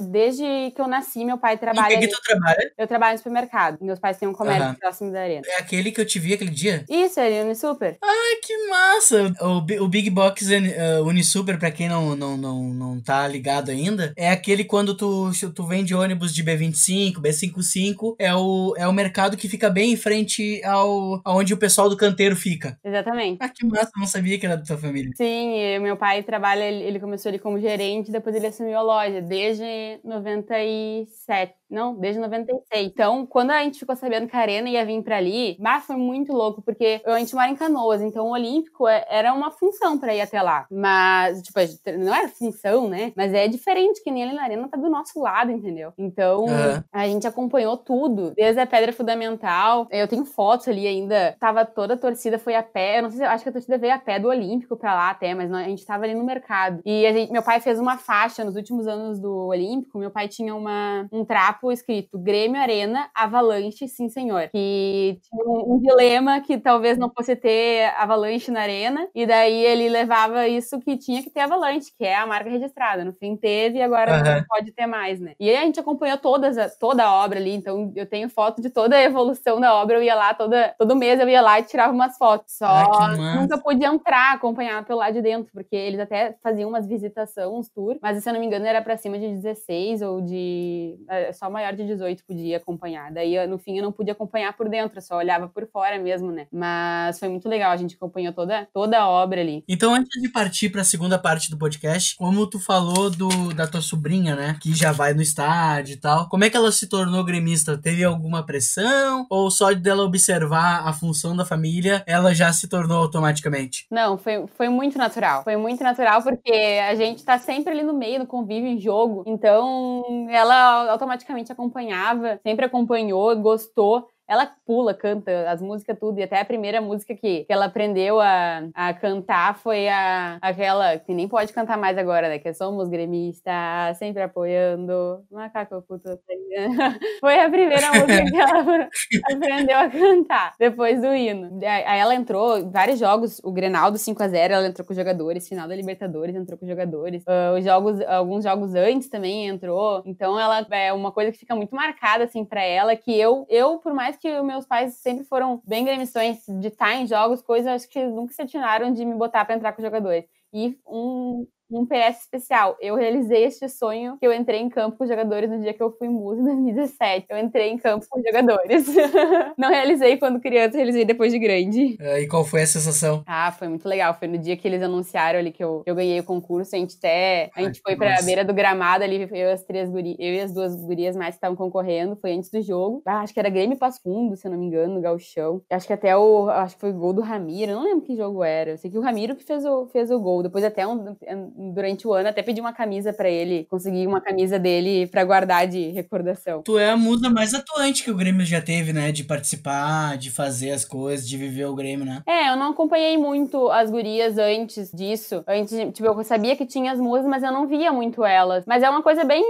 [0.00, 1.94] desde que eu nasci, meu pai trabalha.
[1.94, 2.72] E que, que tu trabalha?
[2.76, 3.78] Eu trabalho no supermercado.
[3.80, 4.74] Meus pais têm um comércio uhum.
[4.74, 5.42] próximo da arena.
[5.46, 6.84] É aquele que eu te vi aquele dia?
[6.88, 7.98] Isso, é Unisuper.
[8.02, 9.34] Ai, que massa!
[9.40, 14.12] O, o Big Box uh, Unisuper, pra quem não, não, não, não tá ligado ainda,
[14.16, 19.36] é aquele quando tu, tu vende ônibus de B25, B55, é o, é o mercado
[19.36, 22.78] que fica bem em frente ao aonde o pessoal do canteiro fica.
[22.84, 23.38] Exatamente.
[23.40, 25.12] Ah, que massa, eu não sabia que era da tua família.
[25.16, 30.00] Sim, meu pai trabalha, ele começou ali como gerente, depois ele assumiu a loja, desde
[30.04, 31.57] 97.
[31.70, 32.86] Não, desde 96.
[32.86, 35.96] Então, quando a gente ficou sabendo que a Arena ia vir pra ali, bah, foi
[35.96, 39.98] muito louco, porque a gente mora em Canoas, então o Olímpico é, era uma função
[39.98, 40.66] pra ir até lá.
[40.70, 41.58] Mas, tipo,
[41.98, 43.12] não era função, né?
[43.16, 45.92] Mas é diferente, que nem ali na Arena tá do nosso lado, entendeu?
[45.98, 46.82] Então, uhum.
[46.92, 49.86] a gente acompanhou tudo, desde a pedra fundamental.
[49.90, 52.98] Eu tenho fotos ali ainda, tava toda a torcida, foi a pé.
[52.98, 54.94] Eu não sei se eu acho que a torcida veio a pé do Olímpico pra
[54.94, 56.80] lá até, mas a gente tava ali no mercado.
[56.84, 59.98] E gente, meu pai fez uma faixa nos últimos anos do Olímpico.
[59.98, 64.48] Meu pai tinha uma, um trapo escrito Grêmio Arena, Avalanche, sim senhor.
[64.48, 69.64] Que tinha um, um, dilema que talvez não fosse ter Avalanche na Arena, e daí
[69.64, 73.04] ele levava isso que tinha que ter Avalanche, que é a marca registrada.
[73.04, 74.34] No fim teve e agora uhum.
[74.36, 75.34] não pode ter mais, né?
[75.38, 78.70] E aí a gente acompanhou todas, toda a obra ali, então eu tenho foto de
[78.70, 81.64] toda a evolução da obra, eu ia lá toda, todo mês eu ia lá e
[81.64, 82.56] tirava umas fotos.
[82.56, 86.86] Só ah, nunca podia entrar, acompanhar pelo lado de dentro, porque eles até faziam umas
[86.86, 90.20] visitações, uns tours, mas se eu não me engano era pra cima de 16 ou
[90.20, 93.12] de é, só maior de 18 podia acompanhar.
[93.12, 96.46] Daí, no fim, eu não pude acompanhar por dentro, só olhava por fora mesmo, né?
[96.52, 99.64] Mas foi muito legal, a gente acompanhou toda, toda a obra ali.
[99.68, 103.66] Então, antes de partir para a segunda parte do podcast, como tu falou do, da
[103.66, 104.56] tua sobrinha, né?
[104.60, 107.76] Que já vai no estádio e tal, como é que ela se tornou gremista?
[107.78, 109.26] Teve alguma pressão?
[109.30, 113.86] Ou só dela observar a função da família, ela já se tornou automaticamente?
[113.90, 115.44] Não, foi, foi muito natural.
[115.44, 119.24] Foi muito natural porque a gente tá sempre ali no meio, no convívio, em jogo.
[119.26, 124.08] Então, ela automaticamente acompanhava, sempre acompanhou, gostou.
[124.28, 126.18] Ela pula, canta as músicas tudo.
[126.18, 130.98] E até a primeira música que, que ela aprendeu a, a cantar foi a, aquela
[130.98, 132.38] que nem pode cantar mais agora, né?
[132.38, 135.24] Que é Somos Gremistas, sempre apoiando.
[135.30, 136.18] Macaco puto.
[137.20, 138.88] foi a primeira música que ela
[139.32, 141.58] aprendeu a cantar depois do hino.
[141.64, 145.48] Aí ela entrou em vários jogos, o Grenal do 5x0, ela entrou com os jogadores,
[145.48, 147.22] final da Libertadores entrou com os jogadores.
[147.22, 150.02] Uh, os jogos, alguns jogos antes também entrou.
[150.04, 153.78] Então ela é uma coisa que fica muito marcada assim para ela que eu, eu
[153.78, 157.88] por mais que meus pais sempre foram bem gremissões de estar em jogos, coisas acho
[157.88, 160.24] que nunca se atinaram de me botar para entrar com os jogadores.
[160.52, 162.76] E um, um PS especial.
[162.80, 165.90] Eu realizei este sonho que eu entrei em campo com jogadores no dia que eu
[165.92, 167.26] fui musa em 2017.
[167.28, 168.86] Eu entrei em campo com jogadores.
[169.56, 171.96] Não realizei quando criança, realizei depois de grande.
[172.00, 173.22] É, e qual foi a sensação?
[173.26, 174.14] Ah, foi muito legal.
[174.18, 176.74] Foi no dia que eles anunciaram ali que eu, eu ganhei o concurso.
[176.74, 177.50] A gente até.
[177.54, 178.24] A gente Ai, foi pra nossa.
[178.24, 181.30] beira do gramado ali, eu e as três gurias, eu e as duas gurias mais
[181.30, 182.16] que estavam concorrendo.
[182.16, 183.02] Foi antes do jogo.
[183.06, 185.62] Ah, acho que era Grêmio Passo Fundo, se eu não me engano, no Galchão.
[185.70, 186.48] Acho que até o.
[186.48, 187.72] Acho que foi o gol do Ramiro.
[187.72, 188.70] Eu não lembro que jogo era.
[188.70, 190.42] Eu sei que o Ramiro que fez o, fez o gol.
[190.42, 191.16] Depois, até um,
[191.58, 193.66] durante o ano, até pedi uma camisa para ele.
[193.68, 196.62] Consegui uma camisa dele para guardar de recordação.
[196.62, 199.10] Tu é a musa mais atuante que o Grêmio já teve, né?
[199.10, 202.22] De participar, de fazer as coisas, de viver o Grêmio, né?
[202.26, 205.42] É, eu não acompanhei muito as gurias antes disso.
[205.46, 208.64] Antes, tipo, eu sabia que tinha as musas, mas eu não via muito elas.
[208.66, 209.42] Mas é uma coisa bem.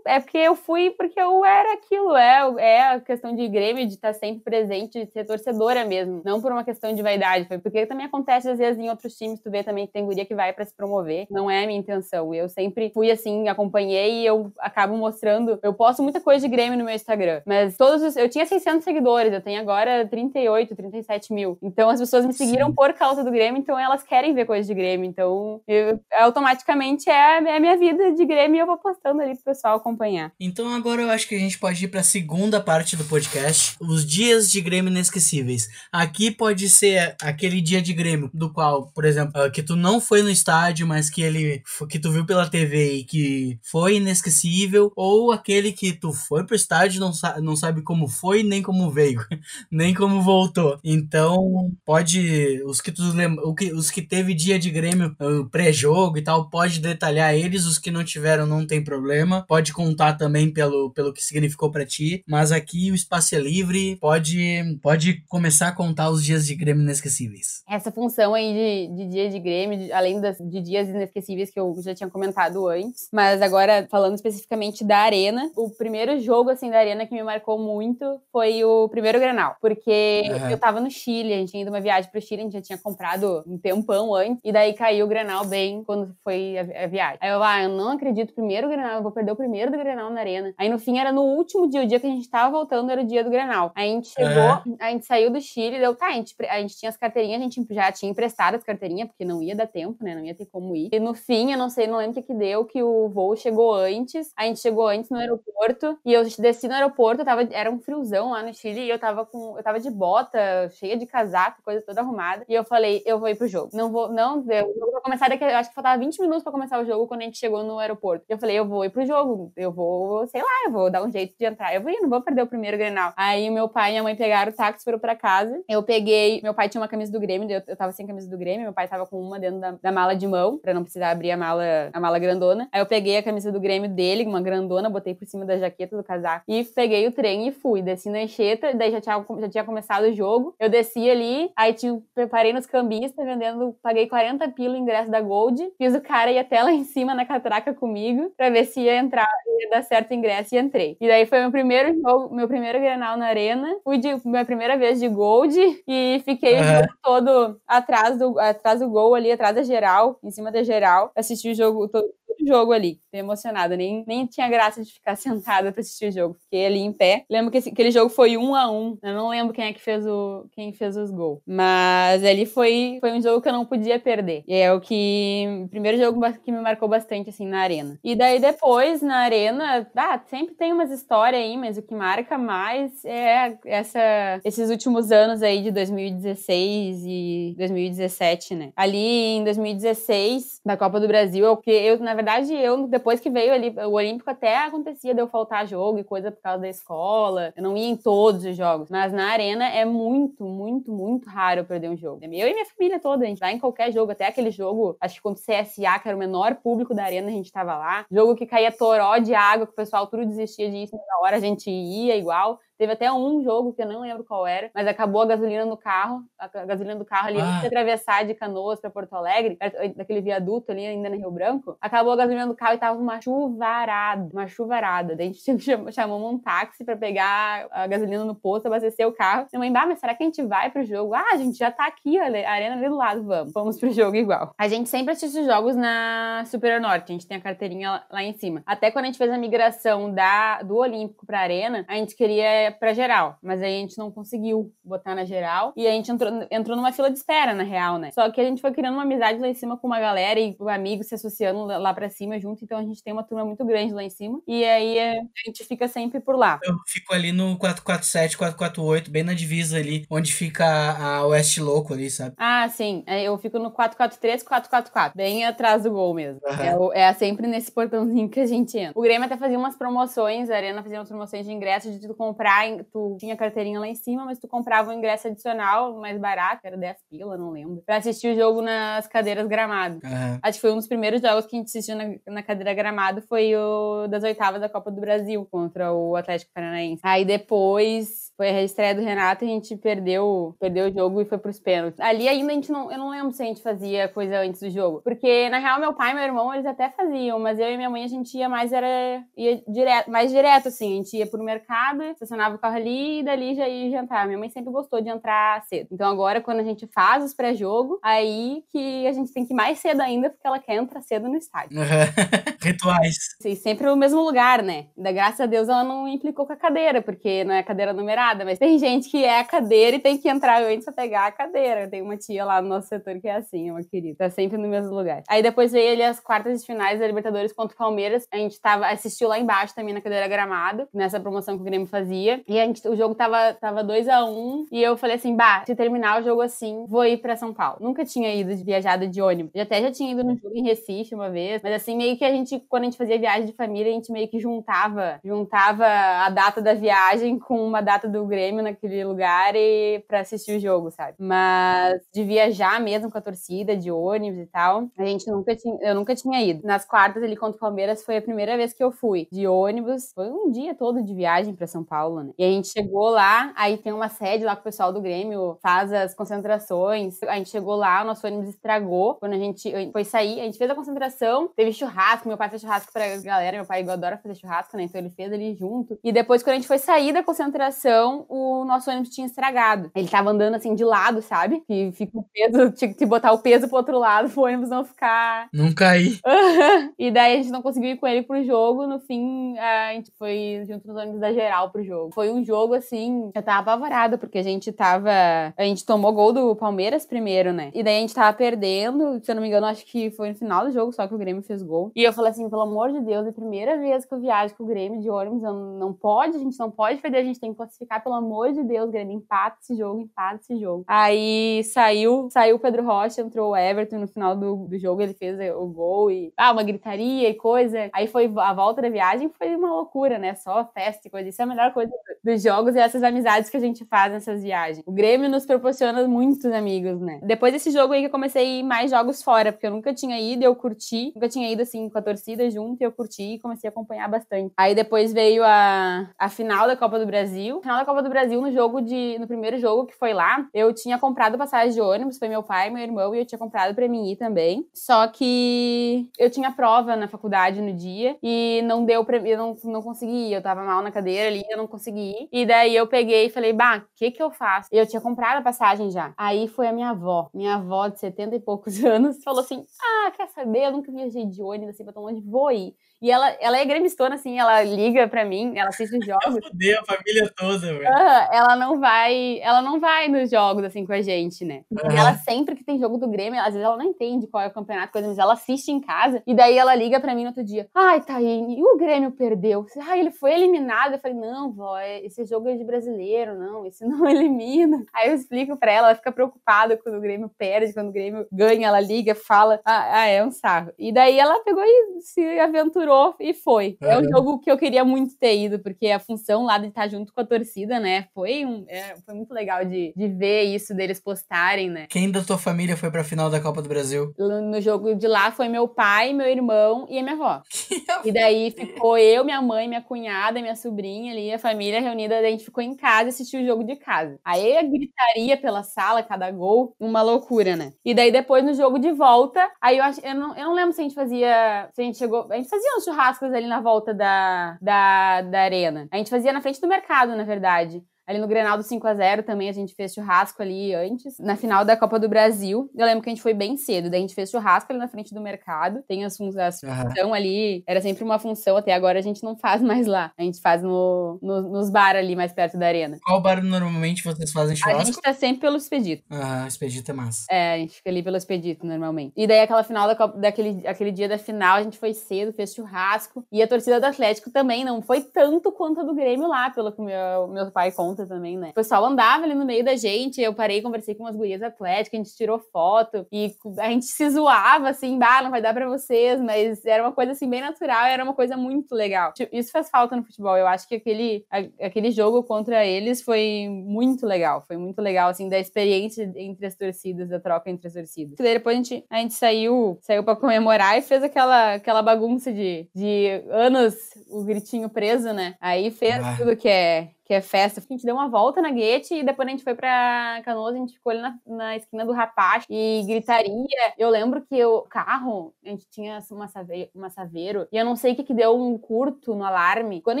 [0.06, 2.16] É porque eu fui porque eu era aquilo.
[2.16, 6.22] É, é a questão de Grêmio, de estar sempre presente, de ser torcedora mesmo.
[6.24, 7.46] Não por uma questão de vaidade.
[7.46, 10.24] Foi porque também acontece às vezes em outros times, tu vê também que tem guria
[10.24, 11.26] que vai para se promover.
[11.30, 12.34] Não é a minha intenção.
[12.34, 15.58] Eu sempre fui assim, acompanhei e eu acabo mostrando.
[15.62, 17.42] Eu posto muita coisa de Grêmio no meu Instagram.
[17.46, 18.16] Mas todos os.
[18.16, 21.58] Eu tinha 600 seguidores, eu tenho agora 38, 37 mil.
[21.62, 22.74] Então as pessoas me seguiram Sim.
[22.74, 25.08] por causa do Grêmio, então elas querem ver coisas de Grêmio.
[25.08, 29.34] Então eu, automaticamente é, é a minha vida de Grêmio e eu vou postando ali
[29.34, 30.32] pro pessoal acompanhar.
[30.38, 34.04] Então agora eu acho que a gente pode ir pra segunda parte do podcast: os
[34.04, 35.68] dias de Grêmio inesquecíveis.
[35.92, 40.00] Aqui pode ser aquele dia de Grêmio do qual, por exemplo, ah, que tu não
[40.00, 41.39] foi no estádio, mas que ele
[41.88, 46.56] que tu viu pela TV e que foi inesquecível, ou aquele que tu foi pro
[46.56, 49.24] estádio e não, sa não sabe como foi nem como veio,
[49.70, 50.78] nem como voltou.
[50.84, 53.42] Então, pode os que tu lembra,
[53.74, 57.90] os que teve dia de Grêmio ah, pré-jogo e tal, pode detalhar eles, os que
[57.90, 59.44] não tiveram não tem problema.
[59.46, 63.96] Pode contar também pelo, pelo que significou para ti, mas aqui o espaço é livre,
[64.00, 67.62] pode pode começar a contar os dias de Grêmio inesquecíveis.
[67.68, 71.74] Essa função aí de, de dia de Grêmio, além das, de dias inesquecíveis que eu
[71.82, 76.78] já tinha comentado antes, mas agora falando especificamente da Arena, o primeiro jogo assim da
[76.78, 80.50] Arena que me marcou muito foi o primeiro Grenal, porque uhum.
[80.50, 82.62] eu tava no Chile, a gente tinha ido uma viagem pro Chile, a gente já
[82.62, 86.86] tinha comprado um tempão antes, e daí caiu o Grenal bem quando foi a, a
[86.86, 87.18] viagem.
[87.20, 90.10] Aí eu, ah, eu não acredito, primeiro Grenal, eu vou perder o primeiro do Grenal
[90.10, 90.54] na Arena.
[90.58, 93.02] Aí no fim era no último dia, o dia que a gente tava voltando era
[93.02, 93.72] o dia do Grenal.
[93.74, 96.76] Aí a gente chegou, a gente saiu do Chile, deu, tá, a gente, a gente
[96.76, 100.02] tinha as carteirinhas, a gente já tinha emprestado as carteirinhas, porque não ia dar tempo,
[100.02, 100.14] né?
[100.14, 100.88] Não ia ter como ir.
[100.92, 103.36] E no fim, eu não sei, não lembro o que que deu, que o voo
[103.36, 104.32] chegou antes.
[104.36, 105.98] A gente chegou antes no aeroporto.
[106.04, 108.80] E eu desci no aeroporto, tava, era um friozão lá no Chile.
[108.80, 109.56] E eu tava com.
[109.56, 110.38] Eu tava de bota,
[110.70, 112.44] cheia de casaco, coisa toda arrumada.
[112.48, 113.70] E eu falei, eu vou ir pro jogo.
[113.74, 114.12] Não vou.
[114.12, 114.40] Não.
[114.40, 115.44] O jogo começar daqui.
[115.44, 118.24] Acho que faltava 20 minutos pra começar o jogo quando a gente chegou no aeroporto.
[118.28, 119.52] Eu falei, eu vou ir pro jogo.
[119.56, 121.74] Eu vou, sei lá, eu vou dar um jeito de entrar.
[121.74, 123.12] Eu vou ir, não vou perder o primeiro Grenal.
[123.16, 125.62] Aí meu pai e minha mãe pegaram o táxi, foram pra casa.
[125.68, 126.40] Eu peguei.
[126.42, 128.72] Meu pai tinha uma camisa do Grêmio, eu, eu tava sem camisa do Grêmio, meu
[128.72, 131.36] pai tava com uma dentro da, da mala de mão, pra não precisar abrir a
[131.36, 132.68] mala, a mala grandona.
[132.72, 135.96] Aí eu peguei a camisa do Grêmio dele, uma grandona, botei por cima da jaqueta
[135.96, 137.82] do casaco e peguei o trem e fui.
[137.82, 140.54] Desci na enxeta, daí já tinha, já tinha começado o jogo.
[140.58, 145.20] Eu desci ali, aí tinha, preparei nos cambistas, vendendo, paguei 40 pila o ingresso da
[145.20, 148.80] Gold, fiz o cara ir até lá em cima na catraca comigo, pra ver se
[148.80, 149.28] ia entrar,
[149.60, 150.96] ia dar certo o ingresso e entrei.
[151.00, 153.76] E daí foi meu primeiro jogo, meu primeiro Grenal na arena.
[153.84, 156.60] Fui de minha primeira vez de Gold e fiquei uhum.
[156.60, 160.62] o jogo todo atrás do, atrás do gol ali, atrás da geral, em cima da
[160.62, 160.89] geral.
[161.16, 163.00] Assisti o jogo, todo o jogo ali.
[163.12, 163.76] Emocionada.
[163.76, 166.36] Nem, nem tinha graça de ficar sentada pra assistir o jogo.
[166.44, 167.24] Fiquei ali em pé.
[167.30, 168.98] Lembro que esse, aquele jogo foi um a um.
[169.02, 171.40] Eu não lembro quem é que fez o quem fez os gols.
[171.46, 174.44] Mas ali foi, foi um jogo que eu não podia perder.
[174.46, 175.46] E é o que.
[175.64, 177.98] O primeiro jogo que me marcou bastante, assim, na arena.
[178.02, 182.36] E daí depois, na arena, ah, sempre tem umas histórias aí, mas o que marca
[182.38, 188.72] mais é essa, esses últimos anos aí de 2016 e 2017, né?
[188.76, 193.52] Ali em 2016, da Copa do Brasil, eu, eu na verdade, eu depois que veio
[193.52, 197.52] ali, o Olímpico até acontecia de eu faltar jogo e coisa por causa da escola.
[197.56, 198.90] Eu não ia em todos os jogos.
[198.90, 202.20] Mas na arena é muito, muito, muito raro eu perder um jogo.
[202.24, 205.16] Eu e minha família toda, a gente vai em qualquer jogo, até aquele jogo, acho
[205.16, 208.04] que contra o CSA, que era o menor público da arena, a gente tava lá.
[208.10, 211.36] Jogo que caía toró de água, que o pessoal tudo desistia de ir, na hora
[211.36, 212.60] a gente ia igual.
[212.80, 215.76] Teve até um jogo que eu não lembro qual era, mas acabou a gasolina no
[215.76, 217.44] carro, a gasolina do carro ali ah.
[217.44, 219.58] antes de atravessar de Canoas para Porto Alegre,
[219.94, 221.76] daquele viaduto ali ainda no Rio Branco.
[221.78, 225.14] Acabou a gasolina do carro e tava uma chuvarada, uma chuvarada.
[225.14, 229.46] Daí a gente chamou um táxi para pegar a gasolina no posto, abastecer o carro.
[229.52, 231.12] Minha mãe, bah, mas será que a gente vai pro jogo?
[231.12, 233.52] Ah, a gente já tá aqui, a arena ali do lado, vamos.
[233.52, 234.54] Vamos pro jogo igual.
[234.56, 238.32] A gente sempre assiste jogos na Superior Norte, a gente tem a carteirinha lá em
[238.32, 238.62] cima.
[238.64, 242.69] Até quando a gente fez a migração da, do Olímpico pra arena, a gente queria
[242.70, 243.38] é pra geral.
[243.42, 245.72] Mas aí a gente não conseguiu botar na geral.
[245.76, 248.10] E a gente entrou, entrou numa fila de espera, na real, né?
[248.12, 250.56] Só que a gente foi criando uma amizade lá em cima com uma galera e
[250.68, 252.64] amigos se associando lá pra cima junto.
[252.64, 254.40] Então a gente tem uma turma muito grande lá em cima.
[254.46, 256.58] E aí é, a gente fica sempre por lá.
[256.62, 261.92] Eu fico ali no 447, 448, bem na divisa ali, onde fica a West Loco
[261.92, 262.34] ali, sabe?
[262.38, 263.02] Ah, sim.
[263.06, 266.40] É, eu fico no 443, 444, bem atrás do gol mesmo.
[266.44, 266.92] Uhum.
[266.92, 268.98] É, é, sempre nesse portãozinho que a gente entra.
[268.98, 272.14] O Grêmio até fazia umas promoções, a Arena fazia umas promoções de ingresso de tu
[272.14, 272.59] comprar,
[272.92, 276.76] tu tinha carteirinha lá em cima, mas tu comprava um ingresso adicional mais barato, era
[276.76, 280.00] 10 pila, não lembro, pra assistir o jogo nas cadeiras gramado.
[280.04, 280.38] Uhum.
[280.42, 283.22] Acho que foi um dos primeiros jogos que a gente assistiu na, na cadeira gramado,
[283.22, 287.00] foi o das oitavas da Copa do Brasil contra o Atlético Paranaense.
[287.04, 291.26] Aí depois foi a estreia do Renato e a gente perdeu, perdeu o jogo e
[291.26, 292.00] foi pros pênaltis.
[292.00, 294.70] Ali ainda a gente não, eu não lembro se a gente fazia coisa antes do
[294.70, 297.76] jogo, porque na real meu pai e meu irmão eles até faziam, mas eu e
[297.76, 301.26] minha mãe a gente ia mais era ia direto, mais direto assim, a gente ia
[301.26, 304.26] pro mercado, estacionava o carro ali e dali já ia jantar.
[304.26, 305.88] Minha mãe sempre gostou de entrar cedo.
[305.92, 309.56] Então agora quando a gente faz os pré-jogo, aí que a gente tem que ir
[309.56, 311.78] mais cedo ainda porque ela quer entrar cedo no estádio.
[312.62, 313.16] Rituais.
[313.40, 314.86] Sim, sempre no mesmo lugar, né?
[314.96, 318.44] Da graças a Deus ela não implicou com a cadeira, porque não é cadeira numerada,
[318.44, 321.32] mas tem gente que é a cadeira e tem que entrar antes pra pegar a
[321.32, 321.88] cadeira.
[321.88, 324.16] Tem uma tia lá no nosso setor que é assim, uma querida.
[324.18, 325.22] Tá sempre no mesmo lugar.
[325.28, 328.26] Aí depois veio ali as quartas de finais da Libertadores contra o Palmeiras.
[328.32, 331.86] A gente tava, assistiu lá embaixo também na cadeira gramado, nessa promoção que o Grêmio
[331.86, 332.39] fazia.
[332.46, 335.34] E gente, o jogo tava 2 tava dois a 1 um, e eu falei assim,
[335.36, 337.78] bah, se terminar o jogo assim, vou ir pra São Paulo.
[337.80, 339.52] Nunca tinha ido de viajada de ônibus.
[339.54, 342.24] Eu até já tinha ido no jogo em Recife uma vez, mas assim, meio que
[342.24, 345.84] a gente, quando a gente fazia viagem de família, a gente meio que juntava, juntava
[345.86, 350.60] a data da viagem com uma data do Grêmio naquele lugar e para assistir o
[350.60, 351.16] jogo, sabe?
[351.18, 355.76] Mas de viajar mesmo com a torcida, de ônibus e tal, a gente nunca tinha,
[355.80, 356.66] eu nunca tinha ido.
[356.66, 360.12] Nas quartas ali contra o Palmeiras foi a primeira vez que eu fui de ônibus.
[360.14, 362.32] Foi um dia todo de viagem para São Paulo, né?
[362.38, 365.58] E a gente chegou lá, aí tem uma sede lá que o pessoal do Grêmio
[365.62, 367.22] faz as concentrações.
[367.24, 369.14] A gente chegou lá, o nosso ônibus estragou.
[369.16, 372.62] Quando a gente foi sair, a gente fez a concentração, teve churrasco, meu pai fez
[372.62, 374.84] churrasco pra galera, meu pai adora fazer churrasco, né?
[374.84, 375.98] Então ele fez ali junto.
[376.02, 379.90] E depois, quando a gente foi sair da concentração, o nosso ônibus tinha estragado.
[379.94, 381.62] Ele tava andando assim de lado, sabe?
[381.68, 384.84] E fica o peso, tinha que botar o peso pro outro lado pro ônibus não
[384.84, 385.48] ficar.
[385.52, 386.20] Não cair.
[386.98, 388.86] e daí a gente não conseguiu ir com ele pro jogo.
[388.86, 393.30] No fim, a gente foi junto nos ônibus da geral pro Foi um jogo assim,
[393.34, 395.10] eu tava apavorada, porque a gente tava.
[395.56, 397.70] A gente tomou gol do Palmeiras primeiro, né?
[397.74, 399.20] E daí a gente tava perdendo.
[399.22, 401.18] Se eu não me engano, acho que foi no final do jogo, só que o
[401.18, 401.90] Grêmio fez gol.
[401.94, 404.54] E eu falei assim, pelo amor de Deus, é a primeira vez que eu viajo
[404.54, 407.40] com o Grêmio de ônibus, eu não pode, a gente não pode perder, a gente
[407.40, 410.84] tem que classificar, pelo amor de Deus, Grêmio, empata esse jogo, empata esse jogo.
[410.86, 415.14] Aí saiu, saiu o Pedro Rocha, entrou o Everton no final do, do jogo, ele
[415.14, 417.90] fez o gol e, ah, uma gritaria e coisa.
[417.92, 420.34] Aí foi a volta da viagem, foi uma loucura, né?
[420.34, 421.28] Só festa e coisa.
[421.28, 421.92] Isso é a melhor coisa
[422.22, 424.82] dos jogos e essas amizades que a gente faz nessas viagens.
[424.86, 427.20] O Grêmio nos proporciona muitos amigos, né?
[427.22, 429.94] Depois desse jogo aí que eu comecei a ir mais jogos fora, porque eu nunca
[429.94, 433.34] tinha ido, eu curti, nunca tinha ido assim com a torcida junto, e eu curti
[433.34, 434.52] e comecei a acompanhar bastante.
[434.56, 437.60] Aí depois veio a, a final da Copa do Brasil.
[437.60, 439.18] Final da Copa do Brasil, no jogo de.
[439.18, 442.70] No primeiro jogo que foi lá, eu tinha comprado passagem de ônibus, foi meu pai,
[442.70, 444.66] meu irmão, e eu tinha comprado pra mim ir também.
[444.74, 449.16] Só que eu tinha prova na faculdade no dia e não deu pra.
[449.16, 450.32] Eu não, não consegui.
[450.32, 452.28] Eu tava mal na cadeira ali, eu não consegui ir.
[452.32, 454.68] E daí eu peguei e falei, bah, o que que eu faço?
[454.70, 456.12] Eu tinha comprado a passagem já.
[456.16, 460.10] Aí foi a minha avó, minha avó de 70 e poucos anos, falou assim: ah,
[460.16, 460.66] quer saber?
[460.66, 462.74] Eu nunca viajei de ônibus assim pra tão longe, vou ir.
[463.02, 466.46] E ela, ela é gremistona, assim, ela liga pra mim, ela assiste os jogos.
[466.46, 467.84] Fudeu a família toda, velho.
[467.84, 471.62] Ela não vai, ela não vai nos jogos, assim, com a gente, né?
[471.70, 471.90] Uhum.
[471.96, 474.52] Ela sempre que tem jogo do Grêmio, às vezes ela não entende qual é o
[474.52, 477.42] campeonato, coisa, mas ela assiste em casa, e daí ela liga pra mim no outro
[477.42, 477.68] dia.
[477.74, 479.64] Ai, Taine, e o Grêmio perdeu?
[479.88, 480.92] Ai, ele foi eliminado.
[480.92, 484.84] Eu falei, não, vó, é, esse jogo é de brasileiro, não, esse não elimina.
[484.94, 488.26] Aí eu explico pra ela, ela fica preocupada quando o Grêmio perde, quando o Grêmio
[488.30, 490.72] ganha, ela liga, fala, ah, ah é um sarro.
[490.78, 493.76] E daí ela pegou e se aventurou e foi.
[493.80, 496.88] É um jogo que eu queria muito ter ido, porque a função lá de estar
[496.88, 498.06] junto com a torcida, né?
[498.14, 501.86] Foi, um, é, foi muito legal de, de ver isso, deles postarem, né?
[501.88, 504.12] Quem da tua família foi pra final da Copa do Brasil?
[504.18, 507.42] No jogo de lá foi meu pai, meu irmão e a minha avó.
[508.04, 512.30] e daí ficou eu, minha mãe, minha cunhada, minha sobrinha ali, a família reunida, a
[512.30, 514.18] gente ficou em casa e assistiu o jogo de casa.
[514.24, 517.72] Aí a gritaria pela sala, cada gol, uma loucura, né?
[517.84, 520.72] E daí depois no jogo de volta, aí eu, acho, eu, não, eu não lembro
[520.72, 523.60] se a gente fazia, se a gente chegou, a gente fazia uns churrascos ali na
[523.60, 525.86] volta da, da, da arena.
[525.90, 527.82] A gente fazia na frente do mercado, na verdade.
[528.06, 531.18] Ali no Grenal do 5 a 0 também a gente fez churrasco ali antes.
[531.18, 533.88] Na final da Copa do Brasil, eu lembro que a gente foi bem cedo.
[533.88, 535.82] Daí a gente fez churrasco ali na frente do mercado.
[535.86, 537.14] Tem as, as uhum.
[537.14, 540.12] ali, era sempre uma função, até agora a gente não faz mais lá.
[540.18, 542.98] A gente faz no, no nos bar ali mais perto da arena.
[543.04, 544.82] Qual bar normalmente vocês fazem churrasco?
[544.82, 546.02] A gente tá sempre pelo Expedito.
[546.10, 547.26] Ah, Expedito é massa.
[547.30, 549.12] É, a gente fica ali pelo Expedito normalmente.
[549.16, 552.32] E daí aquela final da Copa, daquele aquele dia da final, a gente foi cedo,
[552.32, 553.24] fez churrasco.
[553.30, 556.72] E a torcida do Atlético também não foi tanto quanto a do Grêmio lá, pelo
[556.72, 558.50] que meu, meu pai conta também, né?
[558.50, 562.00] O pessoal andava ali no meio da gente, eu parei, conversei com umas gurias atléticas,
[562.00, 565.68] a gente tirou foto e a gente se zoava assim, bah, não vai dar para
[565.68, 569.12] vocês, mas era uma coisa assim bem natural, era uma coisa muito legal.
[569.32, 570.36] Isso faz falta no futebol.
[570.36, 571.24] Eu acho que aquele,
[571.60, 576.56] aquele jogo contra eles foi muito legal, foi muito legal assim da experiência entre as
[576.56, 578.18] torcidas, da troca entre as torcidas.
[578.18, 582.32] E depois a gente, a gente saiu, saiu para comemorar e fez aquela aquela bagunça
[582.32, 583.74] de, de anos
[584.10, 585.34] o gritinho preso, né?
[585.40, 586.16] Aí fez ah.
[586.16, 587.60] tudo que é que é festa.
[587.60, 590.58] A gente deu uma volta na Guete e depois a gente foi pra Canoas, a
[590.58, 593.34] gente ficou ali na, na esquina do Rapaz e gritaria.
[593.76, 597.74] Eu lembro que o carro, a gente tinha uma, save, uma saveiro e eu não
[597.74, 599.82] sei o que que deu um curto no alarme.
[599.82, 600.00] Quando a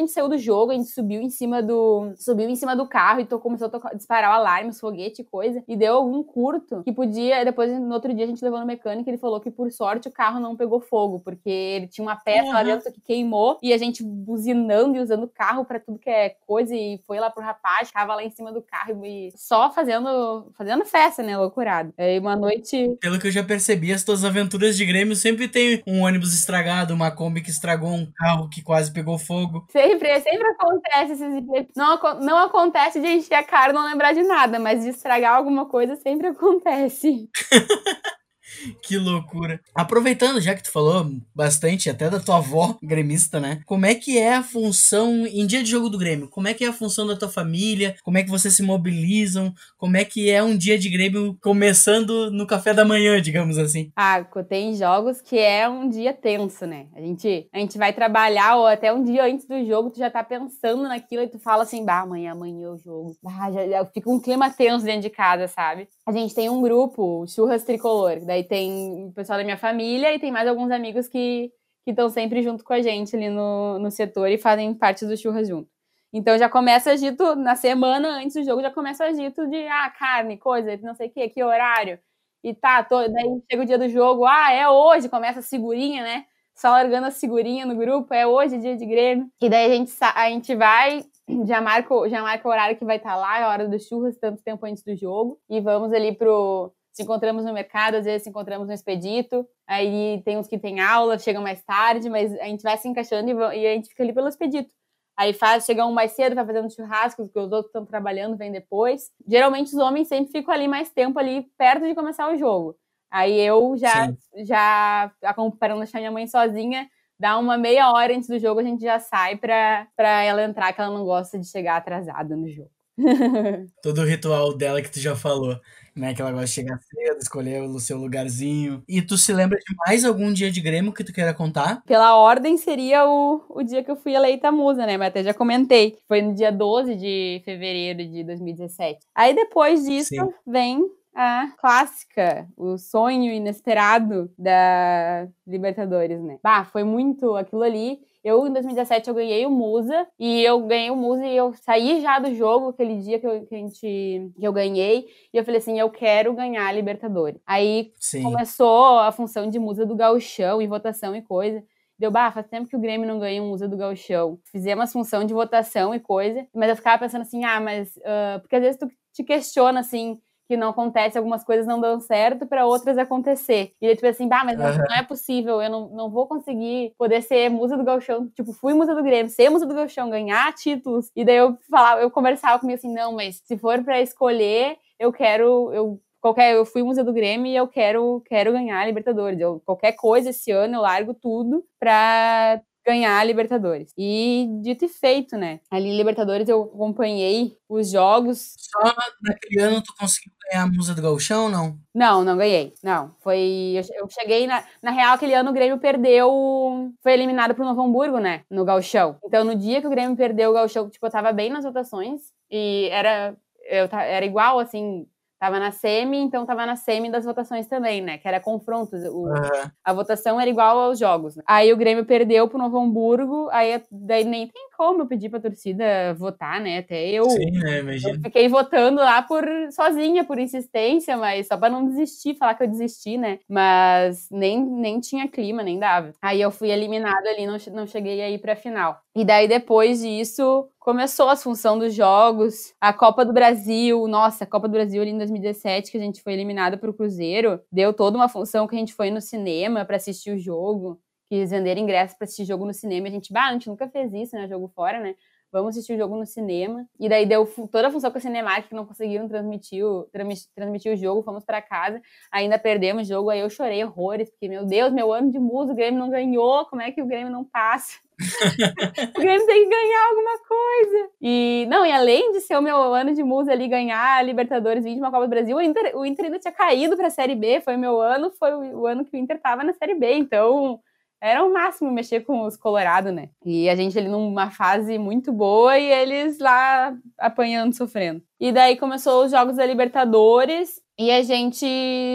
[0.02, 3.18] gente saiu do jogo, a gente subiu em cima do subiu em cima do carro
[3.18, 5.64] e tô, começou a tocar, disparar o alarme, os foguetes e coisa.
[5.66, 9.08] E deu algum curto que podia, depois no outro dia a gente levou no mecânico
[9.08, 12.14] e ele falou que por sorte o carro não pegou fogo, porque ele tinha uma
[12.14, 12.52] peça uhum.
[12.52, 16.08] lá dentro que queimou e a gente buzinando e usando o carro para tudo que
[16.08, 19.70] é coisa e foi lá pro rapaz, ficava lá em cima do carro e só
[19.72, 21.36] fazendo, fazendo festa, né?
[21.36, 21.92] Loucurado.
[21.98, 22.96] Aí uma noite.
[23.00, 26.94] Pelo que eu já percebi, as tuas aventuras de Grêmio sempre tem um ônibus estragado,
[26.94, 29.66] uma Kombi que estragou um carro que quase pegou fogo.
[29.70, 31.76] Sempre, sempre acontece esses.
[31.76, 35.34] Não, não acontece de encher a cara e não lembrar de nada, mas de estragar
[35.36, 37.28] alguma coisa sempre acontece.
[38.82, 39.60] que loucura.
[39.74, 43.60] Aproveitando, já que tu falou bastante até da tua avó gremista, né?
[43.66, 46.28] Como é que é a função em dia de jogo do Grêmio?
[46.28, 47.96] Como é que é a função da tua família?
[48.02, 49.54] Como é que vocês se mobilizam?
[49.78, 53.92] Como é que é um dia de Grêmio começando no café da manhã, digamos assim?
[53.96, 56.86] Ah, tem jogos que é um dia tenso, né?
[56.94, 60.10] A gente, a gente vai trabalhar ou até um dia antes do jogo, tu já
[60.10, 63.16] tá pensando naquilo e tu fala assim, bah, amanhã, amanhã é o jogo.
[63.26, 65.88] Ah, já, já fica um clima tenso dentro de casa, sabe?
[66.06, 70.18] A gente tem um grupo, Churras Tricolor, daí tem o pessoal da minha família e
[70.18, 71.52] tem mais alguns amigos que
[71.86, 75.48] estão sempre junto com a gente ali no, no setor e fazem parte do churras
[75.48, 75.68] junto.
[76.12, 80.36] Então já começa agito na semana antes do jogo, já começa agito de ah, carne,
[80.36, 81.98] coisa, não sei o que, que horário.
[82.42, 86.02] E tá, tô, daí chega o dia do jogo, ah, é hoje, começa a segurinha,
[86.02, 86.24] né?
[86.54, 89.30] Só largando a segurinha no grupo, é hoje dia de Grêmio.
[89.40, 91.04] E daí a gente, a gente vai,
[91.46, 94.16] já marca, já marca o horário que vai estar tá lá, a hora dos churras,
[94.18, 95.38] tanto tempo antes do jogo.
[95.48, 100.20] E vamos ali pro, se encontramos no mercado, às vezes se encontramos no expedito, aí
[100.24, 103.66] tem uns que tem aula, chegam mais tarde, mas a gente vai se encaixando e,
[103.66, 104.70] a gente fica ali pelo expedito.
[105.16, 108.50] Aí faz, chega um mais cedo, vai fazendo churrasco, porque os outros estão trabalhando, vem
[108.50, 109.10] depois.
[109.28, 112.74] Geralmente os homens sempre ficam ali mais tempo ali perto de começar o jogo.
[113.10, 114.16] Aí eu já, Sim.
[114.44, 115.12] já
[115.58, 118.82] para não deixar minha mãe sozinha, dá uma meia hora antes do jogo, a gente
[118.82, 119.88] já sai para
[120.22, 122.70] ela entrar, que ela não gosta de chegar atrasada no jogo.
[123.82, 125.60] Todo o ritual dela que tu já falou
[125.94, 126.14] né?
[126.14, 128.82] Que ela gosta de chegar cedo, escolher o seu lugarzinho.
[128.88, 131.82] E tu se lembra de mais algum dia de Grêmio que tu queira contar?
[131.84, 134.96] Pela ordem, seria o, o dia que eu fui eleita musa, né?
[134.96, 135.98] Mas até já comentei.
[136.06, 138.98] Foi no dia 12 de fevereiro de 2017.
[139.14, 140.28] Aí depois disso, Sim.
[140.46, 146.38] vem a clássica, o sonho inesperado da Libertadores, né?
[146.42, 147.98] Bah, foi muito aquilo ali.
[148.22, 152.00] Eu, em 2017, eu ganhei o Musa, e eu ganhei o Musa e eu saí
[152.02, 155.44] já do jogo aquele dia que, eu, que, a gente, que eu ganhei, e eu
[155.44, 157.40] falei assim, eu quero ganhar a Libertadores.
[157.46, 158.22] Aí Sim.
[158.22, 161.62] começou a função de Musa do gauchão, e votação e coisa.
[161.98, 164.38] Deu, bah, faz tempo que o Grêmio não ganha um Musa do Gauchão.
[164.50, 167.94] Fizemos função de votação e coisa, mas eu ficava pensando assim, ah, mas...
[167.98, 170.18] Uh, porque às vezes tu te questiona, assim,
[170.50, 173.72] que não acontece, algumas coisas não dão certo para outras acontecer.
[173.80, 174.78] E aí, tipo assim, bah, mas uhum.
[174.78, 178.74] não é possível, eu não, não vou conseguir poder ser musa do galchão, tipo, fui
[178.74, 181.08] musa do Grêmio, ser musa do galchão, ganhar títulos.
[181.14, 185.12] E daí eu falava, eu conversava comigo assim, não, mas se for para escolher, eu
[185.12, 189.38] quero, eu qualquer, eu fui musa do Grêmio e eu quero, quero ganhar a Libertadores.
[189.38, 193.92] Eu, qualquer coisa esse ano eu largo tudo pra ganhar a Libertadores.
[193.96, 195.60] E dito e feito, né?
[195.70, 198.54] Ali Libertadores eu acompanhei os jogos.
[198.58, 201.78] Só naquele ano tu conseguiu ganhar a Musa do Galchão, não?
[201.94, 202.74] Não, não ganhei.
[202.82, 207.64] Não, foi eu, cheguei na na real aquele ano o Grêmio perdeu, foi eliminado pro
[207.64, 209.18] Novo Hamburgo, né, no Galchão.
[209.24, 212.32] Então no dia que o Grêmio perdeu o Galchão, tipo, eu tava bem nas votações
[212.50, 213.36] e era
[213.70, 215.06] eu era igual assim,
[215.40, 218.18] Tava na semi, então tava na semi das votações também, né?
[218.18, 219.02] Que era confrontos.
[219.04, 219.70] O, uhum.
[219.82, 221.38] A votação era igual aos jogos.
[221.46, 225.38] Aí o Grêmio perdeu pro Novo Hamburgo, aí daí nem tem como eu pedi pra
[225.38, 226.78] torcida votar, né?
[226.78, 227.80] Até eu, Sim, né?
[228.02, 232.62] eu fiquei votando lá por sozinha, por insistência, mas só pra não desistir, falar que
[232.62, 233.40] eu desisti, né?
[233.46, 236.14] Mas nem, nem tinha clima, nem dava.
[236.22, 239.02] Aí eu fui eliminada ali, não, não cheguei aí pra final.
[239.14, 244.46] E daí, depois disso, começou a função dos jogos, a Copa do Brasil, nossa, a
[244.46, 248.16] Copa do Brasil ali em 2017, que a gente foi eliminada pro Cruzeiro, deu toda
[248.16, 250.98] uma função que a gente foi no cinema para assistir o jogo,
[251.30, 254.12] quis vender ingressos para assistir jogo no cinema, a gente, bah, a gente nunca fez
[254.12, 255.14] isso, né, jogo fora, né,
[255.52, 256.86] vamos assistir o jogo no cinema.
[256.98, 260.08] E daí deu toda a função com a Cinemark, que não conseguiram transmitir o,
[260.54, 262.02] transmitir o jogo, fomos para casa,
[262.32, 265.72] ainda perdemos o jogo, aí eu chorei horrores, porque, meu Deus, meu ano de musa,
[265.72, 267.98] o Grêmio não ganhou, como é que o Grêmio não passa?
[269.16, 271.10] o Grêmio tem que ganhar alguma coisa.
[271.20, 274.84] E, não, e além de ser o meu ano de musa ali, ganhar a Libertadores,
[274.84, 277.60] 20 uma Copa do Brasil, o Inter, o Inter ainda tinha caído pra Série B,
[277.60, 280.14] foi o meu ano, foi o, o ano que o Inter tava na Série B,
[280.14, 280.80] então
[281.20, 283.28] era o máximo mexer com os Colorado, né?
[283.44, 288.22] E a gente ali numa fase muito boa e eles lá apanhando, sofrendo.
[288.38, 291.66] E daí começou os jogos da Libertadores e a gente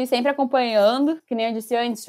[0.08, 2.06] sempre acompanhando, que nem eu disse antes,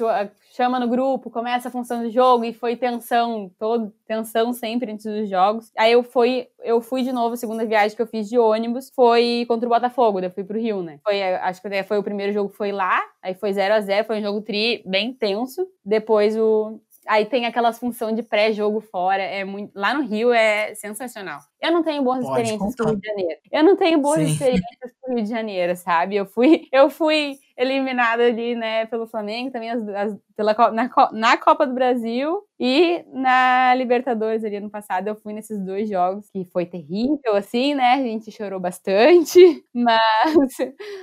[0.57, 5.05] chama no grupo, começa a função do jogo e foi tensão, todo tensão sempre antes
[5.05, 5.71] dos jogos.
[5.77, 8.91] Aí eu fui, eu fui de novo, a segunda viagem que eu fiz de ônibus
[8.95, 10.99] foi contra o Botafogo, daí fui pro Rio, né?
[11.03, 14.19] Foi, acho que foi o primeiro jogo foi lá, aí foi 0 a 0, foi
[14.19, 15.67] um jogo tri bem tenso.
[15.85, 20.75] Depois o Aí tem aquelas função de pré-jogo fora, é muito lá no Rio é
[20.75, 21.39] sensacional.
[21.61, 22.83] Eu não tenho boas Pode experiências contar.
[22.83, 23.41] com o Rio de Janeiro.
[23.51, 24.31] Eu não tenho boas Sim.
[24.31, 26.15] experiências com o Rio de Janeiro, sabe?
[26.15, 31.37] Eu fui, eu fui eliminada ali, né, pelo Flamengo, também as, as, pela, na, na
[31.37, 35.07] Copa do Brasil e na Libertadores ali no passado.
[35.07, 37.93] Eu fui nesses dois jogos, que foi terrível, assim, né?
[37.93, 39.39] A gente chorou bastante,
[39.73, 40.57] mas.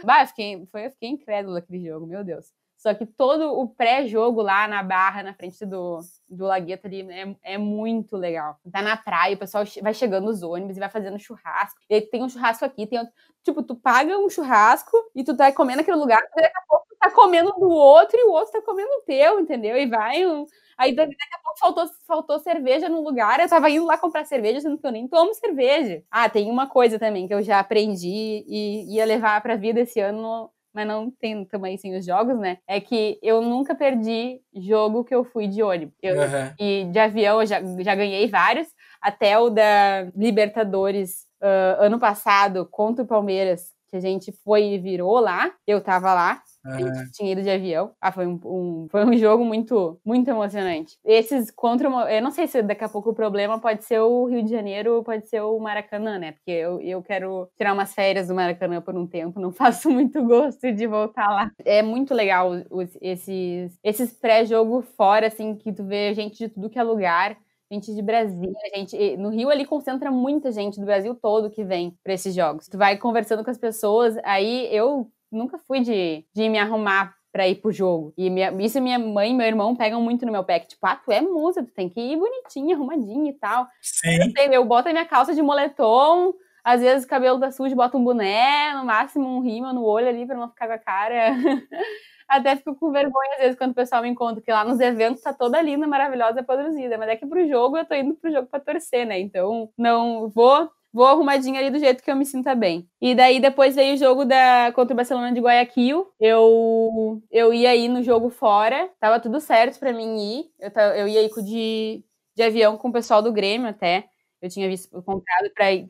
[0.04, 2.63] Bah, eu fiquei, foi, eu fiquei incrédula aquele jogo, meu Deus.
[2.84, 7.54] Só que todo o pré-jogo lá na barra, na frente do, do Lagueto ali, é,
[7.54, 8.58] é muito legal.
[8.70, 11.80] Tá na praia, o pessoal vai chegando os ônibus e vai fazendo churrasco.
[11.88, 13.14] E aí tem um churrasco aqui, tem outro.
[13.42, 16.96] Tipo, tu paga um churrasco e tu tá comendo aquele lugar, daqui a pouco tu
[17.00, 19.78] tá comendo do outro e o outro tá comendo o teu, entendeu?
[19.78, 20.44] E vai um.
[20.76, 24.60] Aí daqui a pouco faltou, faltou cerveja no lugar, eu tava indo lá comprar cerveja,
[24.60, 26.02] sendo que eu nem tomo cerveja.
[26.10, 30.00] Ah, tem uma coisa também que eu já aprendi e ia levar pra vida esse
[30.00, 32.58] ano mas não tem também assim os jogos, né?
[32.66, 35.94] É que eu nunca perdi jogo que eu fui de ônibus.
[36.02, 36.52] Eu, uhum.
[36.58, 38.66] E de avião eu já, já ganhei vários,
[39.00, 44.78] até o da Libertadores uh, ano passado contra o Palmeiras, que a gente foi e
[44.78, 46.42] virou lá, eu tava lá.
[46.64, 47.92] A gente tinha ido de avião.
[48.00, 50.98] Ah, foi um, um, foi um jogo muito, muito emocionante.
[51.04, 51.88] Esses contra.
[52.10, 54.96] Eu não sei se daqui a pouco o problema pode ser o Rio de Janeiro
[54.96, 56.32] ou pode ser o Maracanã, né?
[56.32, 59.38] Porque eu, eu quero tirar umas férias do Maracanã por um tempo.
[59.38, 61.52] Não faço muito gosto de voltar lá.
[61.64, 66.70] É muito legal os, esses, esses pré-jogo fora, assim, que tu vê gente de tudo
[66.70, 67.36] que é lugar
[67.74, 69.16] gente de Brasília, gente.
[69.16, 72.68] No Rio ali concentra muita gente do Brasil todo que vem para esses jogos.
[72.68, 77.48] Tu vai conversando com as pessoas, aí eu nunca fui de, de me arrumar pra
[77.48, 78.14] ir pro jogo.
[78.16, 80.86] E minha, isso minha mãe e meu irmão pegam muito no meu pé, que tipo,
[80.86, 83.66] ah, tu é musa, tu tem que ir bonitinha, arrumadinha e tal.
[83.82, 84.32] Sim.
[84.36, 87.98] Eu, eu boto a minha calça de moletom, às vezes o cabelo tá sujo, boto
[87.98, 91.34] um boné, no máximo um rima no olho ali pra não ficar com a cara.
[92.28, 95.22] Até fico com vergonha, às vezes, quando o pessoal me encontra, que lá nos eventos
[95.22, 96.98] tá toda linda, maravilhosa, produzida.
[96.98, 99.18] Mas é que pro jogo eu tô indo pro jogo pra torcer, né?
[99.20, 102.88] Então, não vou vou arrumadinha ali do jeito que eu me sinta bem.
[103.02, 106.06] E daí depois veio o jogo da contra o Barcelona de Guayaquil.
[106.20, 110.44] Eu eu ia ir no jogo fora, tava tudo certo para mim ir.
[110.60, 112.04] Eu, eu ia ir de,
[112.36, 114.08] de avião com o pessoal do Grêmio até
[114.42, 115.88] eu tinha visto comprado para ir,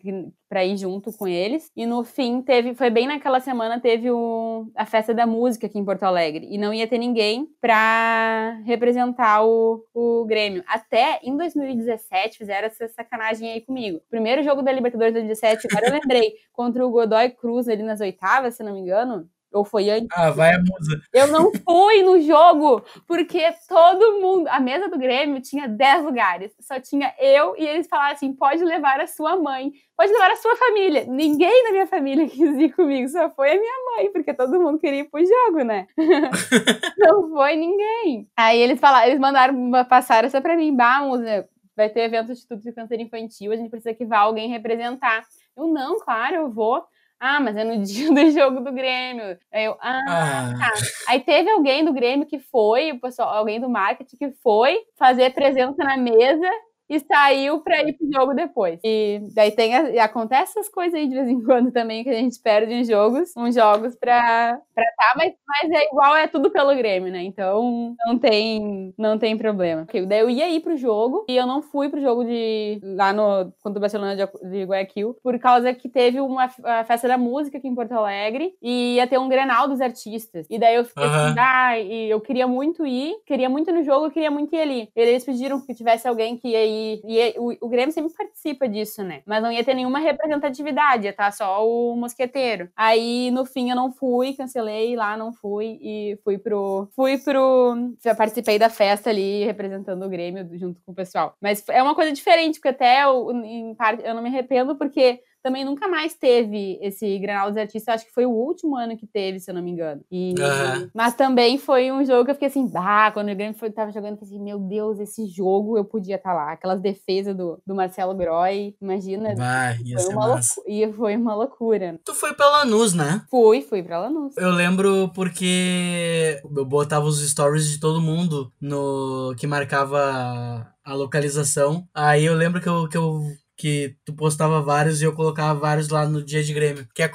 [0.49, 1.71] pra ir junto com eles.
[1.75, 5.79] E no fim teve, foi bem naquela semana teve o, a festa da música aqui
[5.79, 10.63] em Porto Alegre e não ia ter ninguém para representar o, o Grêmio.
[10.67, 14.01] Até em 2017 fizeram essa sacanagem aí comigo.
[14.09, 18.55] Primeiro jogo da Libertadores 2017, agora eu lembrei, contra o Godoy Cruz ali nas oitavas,
[18.55, 19.29] se não me engano.
[19.55, 20.09] Ou foi antes?
[20.13, 21.01] Ah, vai a musa.
[21.13, 26.53] Eu não fui no jogo, porque todo mundo, a mesa do Grêmio tinha 10 lugares.
[26.61, 30.37] Só tinha eu e eles falaram assim: pode levar a sua mãe, pode levar a
[30.37, 31.05] sua família.
[31.07, 34.79] Ninguém da minha família quis ir comigo, só foi a minha mãe, porque todo mundo
[34.79, 35.87] queria ir pro jogo, né?
[36.99, 38.29] não foi ninguém.
[38.37, 42.33] Aí eles falaram, eles mandaram passar essa pra mim, bah, musa, vai ter evento de
[42.33, 45.25] Instituto de Câncer Infantil, a gente precisa que vá alguém representar.
[45.57, 46.85] Eu, não, claro, eu vou.
[47.27, 49.39] Ah, mas é no dia do jogo do Grêmio.
[49.51, 50.73] Aí eu, ah, ah, tá.
[51.09, 55.33] Aí teve alguém do Grêmio que foi, o pessoal, alguém do marketing que foi fazer
[55.33, 56.51] presença na mesa
[56.89, 58.79] e saiu pra ir pro jogo depois.
[58.85, 62.15] E daí tem e acontece essas coisas aí de vez em quando também que a
[62.15, 66.51] gente perde em jogos, uns jogos pra pra tá, mas, mas é igual, é tudo
[66.51, 67.23] pelo Grêmio, né?
[67.23, 69.83] Então não tem não tem problema.
[69.83, 73.13] Okay, daí eu ia ir pro jogo e eu não fui pro jogo de lá
[73.13, 76.49] no contra o Barcelona de, de Guayaquil por causa que teve uma
[76.87, 80.47] festa da música aqui em Porto Alegre e ia ter um Grenal dos artistas.
[80.51, 81.27] E daí eu fiquei uhum.
[81.27, 84.55] assim, ah, e eu queria muito ir, queria muito ir no jogo, eu queria muito
[84.55, 84.89] ir ali.
[84.95, 86.84] E eles pediram que tivesse alguém que ia ir.
[87.05, 89.23] E o, o Grêmio sempre participa disso, né?
[89.27, 92.69] Mas não ia ter nenhuma representatividade, ia estar tá só o mosqueteiro.
[92.77, 96.89] Aí, no fim, eu não fui, cancelei lá, não fui e fui pro.
[96.95, 97.95] Fui pro.
[98.03, 101.35] Já participei da festa ali, representando o Grêmio junto com o pessoal.
[101.41, 105.21] Mas é uma coisa diferente, porque até eu, em parte, eu não me arrependo, porque
[105.45, 107.97] também nunca mais teve esse Granal dos Artistas.
[107.97, 110.01] Acho que foi o último ano que teve, se eu não me engano.
[110.11, 110.89] E, uhum.
[110.95, 113.93] Mas também foi um jogo que eu fiquei assim, bah, quando o Grêmio foi, tava
[113.93, 116.53] jogando, eu falei assim, meu Deus, esse jogo eu podia estar tá lá.
[116.53, 119.35] Aquelas defesas do, do Marcelo Groy, imagina.
[119.35, 122.01] Vai, ia foi, uma loucura, e foi uma loucura.
[122.03, 123.27] Tu foi pra Lanús, né?
[123.31, 124.35] Fui, fui pra Lanús.
[124.39, 131.87] Eu lembro porque eu botava os stories de todo mundo no que marcava a localização.
[131.95, 133.21] Aí eu lembro que eu, que eu
[133.57, 136.87] que tu postava vários e eu colocava vários lá no dia de Grêmio.
[136.95, 137.11] Quer,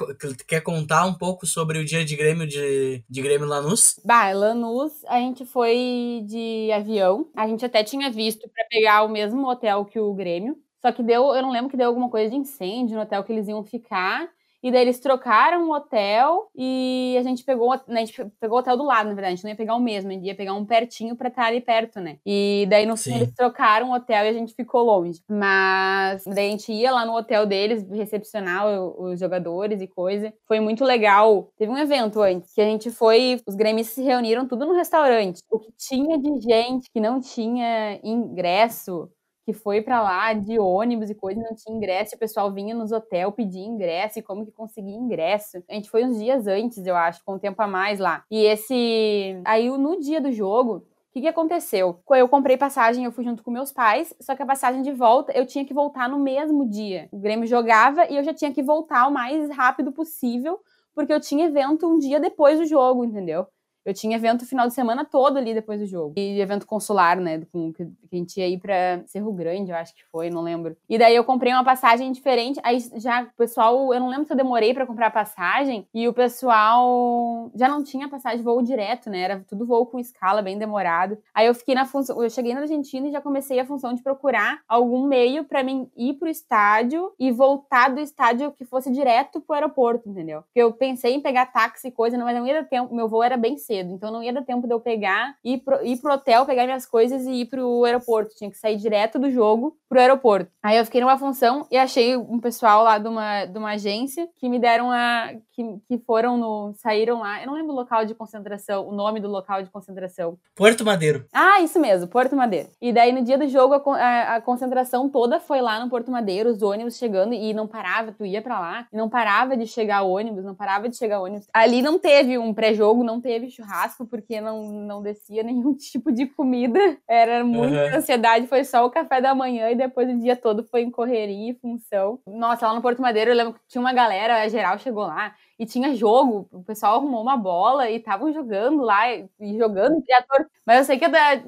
[0.48, 4.00] quer contar um pouco sobre o dia de Grêmio de, de Grêmio Lanús?
[4.06, 7.30] Bah, Lanús, a gente foi de avião.
[7.36, 10.58] A gente até tinha visto para pegar o mesmo hotel que o Grêmio.
[10.82, 13.34] Só que deu, eu não lembro que deu alguma coisa de incêndio no hotel que
[13.34, 14.30] eles iam ficar.
[14.64, 18.60] E daí eles trocaram o hotel e a gente pegou, né, a gente pegou o
[18.62, 19.34] hotel do lado, na verdade.
[19.34, 21.46] A gente não ia pegar o mesmo, a gente ia pegar um pertinho pra estar
[21.46, 22.18] ali perto, né?
[22.26, 25.22] E daí no fim eles trocaram o hotel e a gente ficou longe.
[25.30, 28.66] Mas daí a gente ia lá no hotel deles, recepcionar
[29.00, 30.34] os jogadores e coisa.
[30.48, 31.50] Foi muito legal.
[31.58, 35.40] Teve um evento antes que a gente foi, os gremistas se reuniram tudo no restaurante.
[35.50, 39.10] O que tinha de gente que não tinha ingresso
[39.50, 42.92] que foi para lá de ônibus e coisa, não tinha ingresso, o pessoal vinha nos
[42.92, 45.64] hotéis pedir ingresso e como que conseguia ingresso.
[45.68, 48.24] A gente foi uns dias antes, eu acho, com um tempo a mais lá.
[48.30, 49.42] E esse.
[49.44, 52.00] Aí no dia do jogo, o que, que aconteceu?
[52.12, 55.32] Eu comprei passagem, eu fui junto com meus pais, só que a passagem de volta
[55.32, 57.10] eu tinha que voltar no mesmo dia.
[57.12, 60.60] O Grêmio jogava e eu já tinha que voltar o mais rápido possível,
[60.94, 63.48] porque eu tinha evento um dia depois do jogo, entendeu?
[63.86, 66.14] Eu tinha evento final de semana todo ali depois do jogo.
[66.18, 67.42] E evento consular, né?
[67.52, 70.76] Com, que, a gente ia ir pra Cerro Grande, eu acho que foi, não lembro.
[70.88, 72.60] E daí eu comprei uma passagem diferente.
[72.64, 75.88] Aí já o pessoal, eu não lembro se eu demorei para comprar a passagem.
[75.94, 79.22] E o pessoal já não tinha passagem voo direto, né?
[79.22, 81.18] Era tudo voo com escala, bem demorado.
[81.34, 82.22] Aí eu fiquei na função.
[82.22, 85.90] Eu cheguei na Argentina e já comecei a função de procurar algum meio para mim
[85.96, 90.42] ir pro estádio e voltar do estádio que fosse direto pro aeroporto, entendeu?
[90.44, 92.94] Porque eu pensei em pegar táxi e coisa, mas não ia dar tempo.
[92.94, 95.86] Meu voo era bem cedo, então não ia dar tempo de eu pegar, ir pro,
[95.86, 98.34] ir pro hotel, pegar minhas coisas e ir pro aeroporto.
[98.36, 100.52] Tinha que sair direto do jogo pro aeroporto.
[100.64, 104.28] Aí eu fiquei numa função e achei um pessoal lá de uma, de uma agência
[104.38, 105.34] que me deram a.
[105.54, 106.74] Que, que foram no.
[106.76, 107.42] saíram lá.
[107.42, 110.38] Eu não lembro o local de concentração, o nome do local de concentração.
[110.56, 111.26] Porto Madeiro.
[111.32, 112.70] Ah, isso mesmo, Porto Madeiro.
[112.82, 116.10] E daí no dia do jogo a, a, a concentração toda foi lá no Porto
[116.10, 119.68] Madeiro, os ônibus chegando e não parava, tu ia para lá e não parava de
[119.68, 121.48] chegar ônibus, não parava de chegar ônibus.
[121.54, 126.26] Ali não teve um pré-jogo, não teve churrasco, porque não, não descia nenhum tipo de
[126.26, 126.80] comida.
[127.08, 127.98] Era muita uhum.
[127.98, 131.52] ansiedade, foi só o café da manhã e depois o dia todo foi em correria
[131.52, 132.20] e função.
[132.26, 135.36] Nossa, lá no Porto Madeiro eu lembro que tinha uma galera, a geral chegou lá
[135.60, 140.22] e tinha jogo, o pessoal arrumou uma bola e estavam jogando lá, e jogando, e
[140.24, 140.50] tor...
[140.66, 141.06] mas eu sei que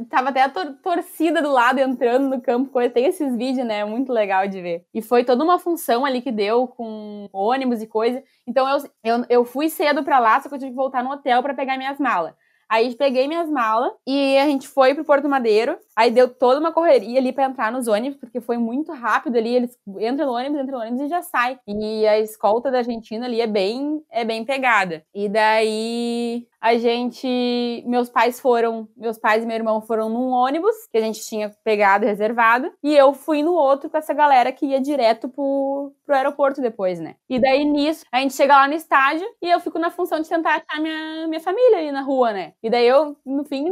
[0.10, 2.90] tava até a tor torcida do lado entrando no campo, coisa.
[2.94, 4.86] tem esses vídeos, né, muito legal de ver.
[4.94, 9.26] E foi toda uma função ali que deu com ônibus e coisa, então eu, eu,
[9.30, 11.78] eu fui cedo para lá, só que eu tive que voltar no hotel para pegar
[11.78, 12.34] minhas malas.
[12.72, 15.78] Aí peguei minhas malas e a gente foi pro Porto Madeiro.
[15.96, 19.56] Aí deu toda uma correria ali para entrar nos ônibus, porque foi muito rápido ali.
[19.56, 21.60] Eles entram no ônibus, entram no ônibus e já sai.
[21.68, 25.04] E a escolta da Argentina ali é bem, é bem pegada.
[25.14, 27.84] E daí a gente.
[27.88, 28.88] Meus pais foram.
[28.96, 32.72] Meus pais e meu irmão foram num ônibus que a gente tinha pegado, reservado.
[32.84, 37.00] E eu fui no outro com essa galera que ia direto pro, pro aeroporto depois,
[37.00, 37.16] né?
[37.28, 40.30] E daí nisso, a gente chega lá no estádio e eu fico na função de
[40.30, 42.54] tentar achar minha, minha família ali na rua, né?
[42.62, 43.66] E daí eu, no fim,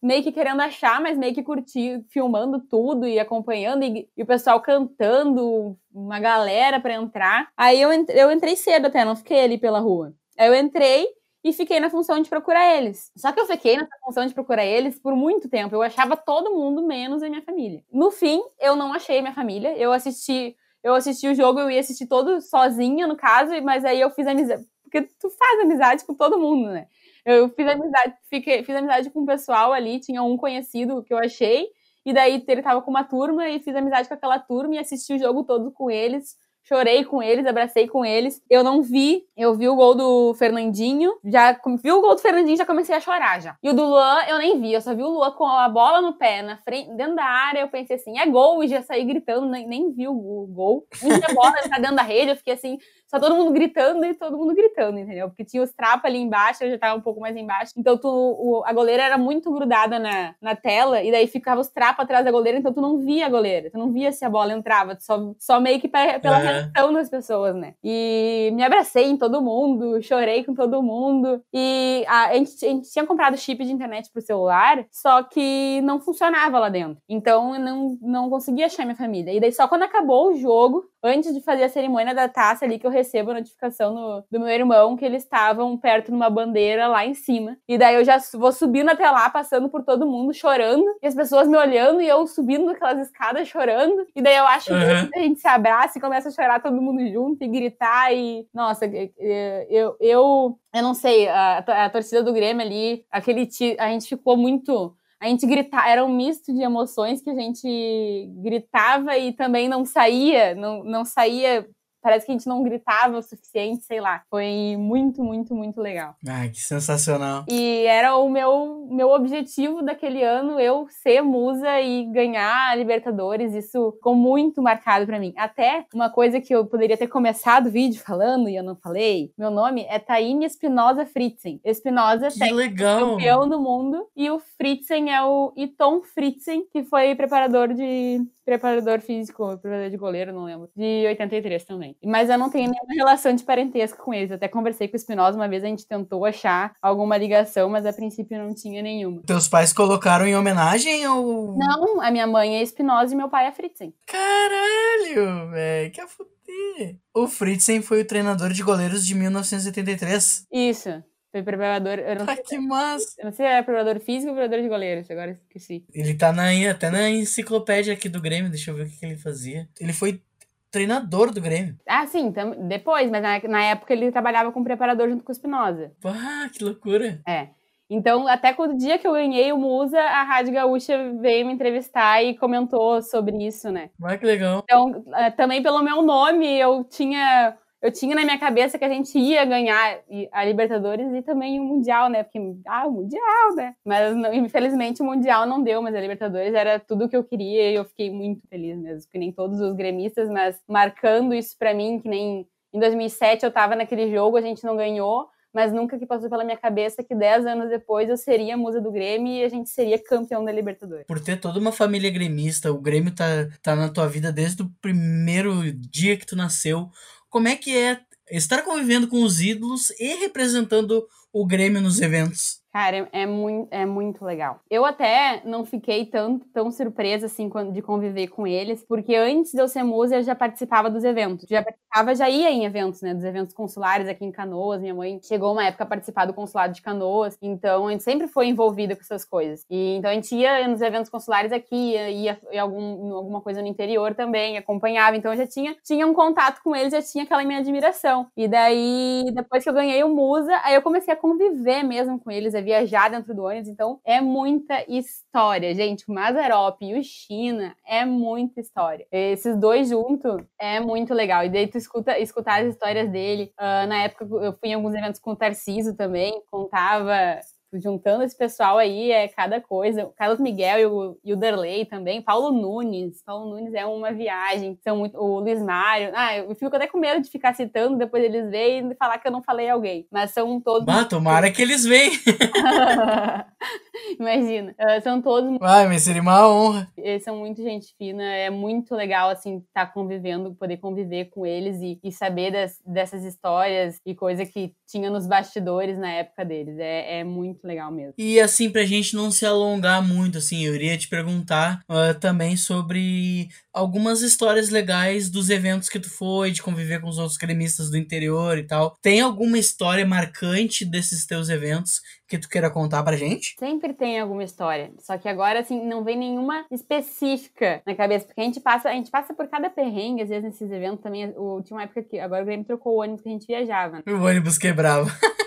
[0.00, 4.26] meio que querendo achar, mas meio que curtir, filmando tudo e acompanhando, e, e o
[4.26, 7.48] pessoal cantando, uma galera para entrar.
[7.56, 10.14] Aí eu, eu entrei cedo até, não fiquei ali pela rua.
[10.38, 11.08] Aí eu entrei
[11.42, 13.10] e fiquei na função de procurar eles.
[13.16, 15.74] Só que eu fiquei nessa função de procurar eles por muito tempo.
[15.74, 17.82] Eu achava todo mundo menos a minha família.
[17.92, 19.76] No fim, eu não achei minha família.
[19.76, 24.00] Eu assisti, eu assisti o jogo, eu ia assistir todo sozinha, no caso, mas aí
[24.00, 24.64] eu fiz amizade.
[24.82, 26.86] Porque tu faz amizade com todo mundo, né?
[27.26, 31.18] Eu fiz amizade, fiquei, fiz amizade com o pessoal ali, tinha um conhecido que eu
[31.18, 31.66] achei,
[32.04, 35.14] E daí ele tava com uma turma e fiz amizade com aquela turma e assisti
[35.14, 38.42] o jogo todo com eles chorei com eles, abracei com eles.
[38.50, 42.56] Eu não vi, eu vi o gol do Fernandinho, já vi o gol do Fernandinho,
[42.56, 43.56] já comecei a chorar já.
[43.62, 46.00] E o do Luan eu nem vi, eu só vi o Luan com a bola
[46.00, 49.04] no pé, na frente, dentro da área, eu pensei assim, é gol, e já saí
[49.04, 50.86] gritando, nem, nem vi o, gol.
[51.02, 54.14] E a bola tá dentro da rede, eu fiquei assim, só todo mundo gritando e
[54.14, 55.28] todo mundo gritando, entendeu?
[55.28, 57.72] Porque tinha os trapos ali embaixo, eu já tava um pouco mais embaixo.
[57.76, 61.68] Então tu, o, a goleira era muito grudada na, na tela, e daí ficava os
[61.68, 64.30] trapos atrás da goleira, então tu não via a goleira, tu não via se a
[64.30, 66.42] bola entrava, só, só meio que pra, pela é.
[66.42, 67.74] reação das pessoas, né?
[67.82, 71.42] E me abracei em todo mundo, chorei com todo mundo.
[71.52, 75.80] E a, a, gente, a gente tinha comprado chip de internet pro celular, só que
[75.82, 76.98] não funcionava lá dentro.
[77.08, 79.32] Então eu não, não conseguia achar minha família.
[79.32, 82.78] E daí só quando acabou o jogo, antes de fazer a cerimônia da taça ali,
[82.78, 86.28] que eu recebo a notificação no, do meu irmão que eles estavam perto de uma
[86.28, 87.56] bandeira lá em cima.
[87.68, 91.14] E daí eu já vou subindo até lá, passando por todo mundo, chorando, e as
[91.14, 94.06] pessoas me olhando e eu subindo aquelas escadas chorando.
[94.14, 95.08] E daí eu acho uhum.
[95.10, 98.12] que a gente se abraça e começa a chorar todo mundo junto e gritar.
[98.12, 103.48] E, nossa, eu, eu, eu não sei, a, a torcida do Grêmio ali, aquele.
[103.78, 104.94] A gente ficou muito
[105.26, 109.84] a gente gritava, era um misto de emoções que a gente gritava e também não
[109.84, 111.66] saía, não, não saía
[112.06, 114.22] parece que a gente não gritava o suficiente, sei lá.
[114.30, 116.14] Foi muito, muito, muito legal.
[116.24, 117.44] Ai, que sensacional.
[117.48, 123.54] E era o meu, meu objetivo daquele ano, eu ser musa e ganhar a Libertadores.
[123.54, 125.34] Isso ficou muito marcado para mim.
[125.36, 129.32] Até uma coisa que eu poderia ter começado o vídeo falando e eu não falei.
[129.36, 131.60] Meu nome é Taine Espinosa Fritzen.
[131.64, 133.00] Espinosa é legal.
[133.00, 134.06] campeão do mundo.
[134.14, 139.96] E o Fritzen é o Iton Fritzen, que foi preparador de preparador físico, preparador de
[139.96, 141.96] goleiro, não lembro, de 83 também.
[142.04, 144.30] Mas eu não tenho nenhuma relação de parentesco com eles.
[144.30, 147.92] Até conversei com o Espinosa uma vez, a gente tentou achar alguma ligação, mas a
[147.92, 149.20] princípio não tinha nenhuma.
[149.26, 151.58] Teus pais colocaram em homenagem ou.
[151.58, 153.92] Não, a minha mãe é Espinosa e meu pai é Fritzen.
[154.06, 156.96] Caralho, velho, que a fuder.
[157.12, 160.46] O Fritzen foi o treinador de goleiros de 1983.
[160.52, 161.02] Isso.
[161.30, 161.98] Foi preparador.
[161.98, 163.14] Eu não ah, que massa!
[163.18, 165.84] Eu não sei se era preparador físico ou preparador de goleiros, agora esqueci.
[165.92, 169.06] Ele tá na, até na enciclopédia aqui do Grêmio, deixa eu ver o que, que
[169.06, 169.68] ele fazia.
[169.80, 170.22] Ele foi
[170.70, 171.76] treinador do Grêmio.
[171.86, 172.32] Ah, sim,
[172.68, 175.92] depois, mas na, na época ele trabalhava como preparador junto com o Espinosa.
[176.04, 177.20] Ah, que loucura!
[177.26, 177.48] É.
[177.88, 182.22] Então, até o dia que eu ganhei o Musa, a Rádio Gaúcha veio me entrevistar
[182.22, 183.90] e comentou sobre isso, né?
[184.02, 184.62] Ah, que legal.
[184.64, 188.88] Então, é, também pelo meu nome, eu tinha eu tinha na minha cabeça que a
[188.88, 190.00] gente ia ganhar
[190.32, 192.22] a Libertadores e também o Mundial, né?
[192.22, 193.74] Porque, ah, o Mundial, né?
[193.84, 197.70] Mas infelizmente o Mundial não deu, mas a Libertadores era tudo o que eu queria
[197.70, 201.74] e eu fiquei muito feliz mesmo, que nem todos os gremistas, mas marcando isso para
[201.74, 205.98] mim, que nem em 2007 eu tava naquele jogo, a gente não ganhou, mas nunca
[205.98, 209.42] que passou pela minha cabeça que 10 anos depois eu seria musa do Grêmio e
[209.42, 211.06] a gente seria campeão da Libertadores.
[211.06, 214.70] Por ter toda uma família gremista, o Grêmio tá, tá na tua vida desde o
[214.82, 216.90] primeiro dia que tu nasceu
[217.28, 218.00] como é que é
[218.30, 222.60] estar convivendo com os ídolos e representando o Grêmio nos eventos?
[222.76, 224.60] Cara, é, é, muito, é muito legal.
[224.70, 229.58] Eu até não fiquei tão, tão surpresa, assim, de conviver com eles, porque antes de
[229.58, 231.46] eu ser musa, eu já participava dos eventos.
[231.48, 234.82] Já participava, já ia em eventos, né, dos eventos consulares aqui em Canoas.
[234.82, 238.28] Minha mãe chegou uma época a participar do consulado de Canoas, então a gente sempre
[238.28, 239.64] foi envolvida com essas coisas.
[239.70, 243.62] E então a gente ia nos eventos consulares aqui, ia, ia em algum, alguma coisa
[243.62, 245.16] no interior também, acompanhava.
[245.16, 248.26] Então eu já tinha, tinha um contato com eles, já tinha aquela minha admiração.
[248.36, 252.30] E daí, depois que eu ganhei o Musa, aí eu comecei a conviver mesmo com
[252.30, 256.04] eles, viajar dentro do ônibus, então é muita história, gente.
[256.08, 259.06] O Mazarop e o China é muita história.
[259.10, 261.44] Esses dois juntos é muito legal.
[261.44, 263.52] E daí tu escuta, escutar as histórias dele.
[263.58, 267.38] Uh, na época eu fui em alguns eventos com o Tarciso também, contava
[267.72, 270.04] juntando esse pessoal aí é cada coisa.
[270.04, 272.22] O Carlos Miguel e o, e o Derley também.
[272.22, 273.22] Paulo Nunes.
[273.22, 274.78] Paulo Nunes é uma viagem.
[274.82, 276.12] São muito, o Luiz Mário.
[276.14, 279.26] Ah, eu fico até com medo de ficar citando, depois eles veem e falar que
[279.26, 280.06] eu não falei alguém.
[280.10, 280.84] Mas são todos.
[280.84, 282.10] Bah, tomara que eles veem.
[284.18, 284.74] Imagina.
[284.78, 285.56] Uh, são todos.
[285.60, 286.88] Ai, mas seria uma honra.
[286.96, 288.22] Eles são muito gente fina.
[288.22, 292.80] É muito legal, assim, estar tá convivendo, poder conviver com eles e, e saber das,
[292.86, 296.78] dessas histórias e coisa que tinha nos bastidores na época deles.
[296.78, 298.14] É, é muito legal mesmo.
[298.18, 302.56] E assim, pra gente não se alongar muito, assim, eu iria te perguntar uh, também
[302.56, 307.90] sobre algumas histórias legais dos eventos que tu foi, de conviver com os outros cremistas
[307.90, 308.96] do interior e tal.
[309.02, 313.54] Tem alguma história marcante desses teus eventos que tu queira contar pra gente?
[313.58, 314.92] Sempre tem alguma história.
[314.98, 318.26] Só que agora, assim, não vem nenhuma específica na cabeça.
[318.26, 321.32] Porque a gente passa, a gente passa por cada perrengue, às vezes, nesses eventos também.
[321.36, 323.96] O, tinha uma época que agora o Grêmio trocou o ônibus que a gente viajava.
[323.96, 324.02] Né?
[324.12, 325.10] O ônibus quebrava.